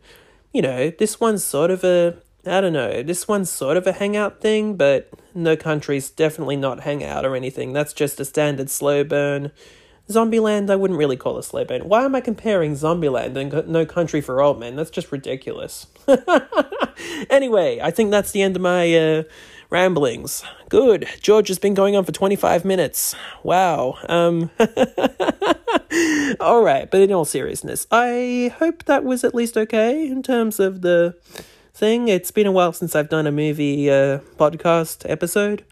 You 0.52 0.62
know, 0.62 0.90
this 0.90 1.18
one's 1.18 1.44
sort 1.44 1.70
of 1.70 1.84
a 1.84 2.16
I 2.46 2.62
don't 2.62 2.72
know, 2.72 3.02
this 3.02 3.28
one's 3.28 3.50
sort 3.50 3.76
of 3.76 3.86
a 3.86 3.92
hangout 3.92 4.40
thing, 4.40 4.76
but 4.76 5.10
No 5.34 5.56
Country's 5.56 6.08
definitely 6.10 6.56
not 6.56 6.80
hangout 6.80 7.26
or 7.26 7.36
anything. 7.36 7.72
That's 7.72 7.92
just 7.92 8.20
a 8.20 8.24
standard 8.24 8.70
slow 8.70 9.04
burn 9.04 9.52
Zombieland, 10.10 10.70
I 10.70 10.76
wouldn't 10.76 10.98
really 10.98 11.16
call 11.16 11.38
a 11.38 11.42
slow 11.42 11.64
burn. 11.64 11.88
Why 11.88 12.04
am 12.04 12.14
I 12.14 12.20
comparing 12.20 12.74
Zombieland 12.74 13.36
and 13.36 13.68
No 13.68 13.86
Country 13.86 14.20
for 14.20 14.40
Old 14.40 14.58
Men? 14.58 14.76
That's 14.76 14.90
just 14.90 15.12
ridiculous. 15.12 15.86
anyway, 17.30 17.80
I 17.80 17.90
think 17.90 18.10
that's 18.10 18.32
the 18.32 18.42
end 18.42 18.56
of 18.56 18.62
my 18.62 18.94
uh, 18.94 19.22
ramblings. 19.70 20.42
Good. 20.68 21.08
George 21.20 21.48
has 21.48 21.58
been 21.58 21.74
going 21.74 21.96
on 21.96 22.04
for 22.04 22.12
25 22.12 22.64
minutes. 22.64 23.14
Wow. 23.42 23.96
Um 24.08 24.50
All 26.40 26.62
right, 26.62 26.90
but 26.90 27.00
in 27.00 27.12
all 27.12 27.24
seriousness, 27.24 27.86
I 27.90 28.54
hope 28.58 28.84
that 28.84 29.04
was 29.04 29.24
at 29.24 29.34
least 29.34 29.56
okay 29.56 30.06
in 30.06 30.22
terms 30.22 30.60
of 30.60 30.82
the 30.82 31.16
thing. 31.74 32.08
It's 32.08 32.30
been 32.30 32.46
a 32.46 32.52
while 32.52 32.72
since 32.72 32.94
I've 32.94 33.08
done 33.08 33.26
a 33.26 33.32
movie 33.32 33.90
uh, 33.90 34.18
podcast 34.38 35.08
episode. 35.08 35.64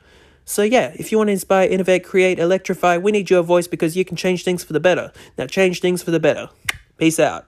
So 0.44 0.62
yeah, 0.62 0.92
if 0.96 1.12
you 1.12 1.18
want 1.18 1.28
to 1.28 1.32
inspire, 1.32 1.68
innovate, 1.68 2.04
create, 2.04 2.38
electrify, 2.38 2.96
we 2.96 3.12
need 3.12 3.30
your 3.30 3.42
voice 3.42 3.68
because 3.68 3.96
you 3.96 4.04
can 4.04 4.16
change 4.16 4.44
things 4.44 4.64
for 4.64 4.72
the 4.72 4.80
better. 4.80 5.12
Now 5.36 5.46
change 5.46 5.80
things 5.80 6.02
for 6.02 6.10
the 6.10 6.20
better. 6.20 6.48
Peace 6.96 7.20
out. 7.20 7.46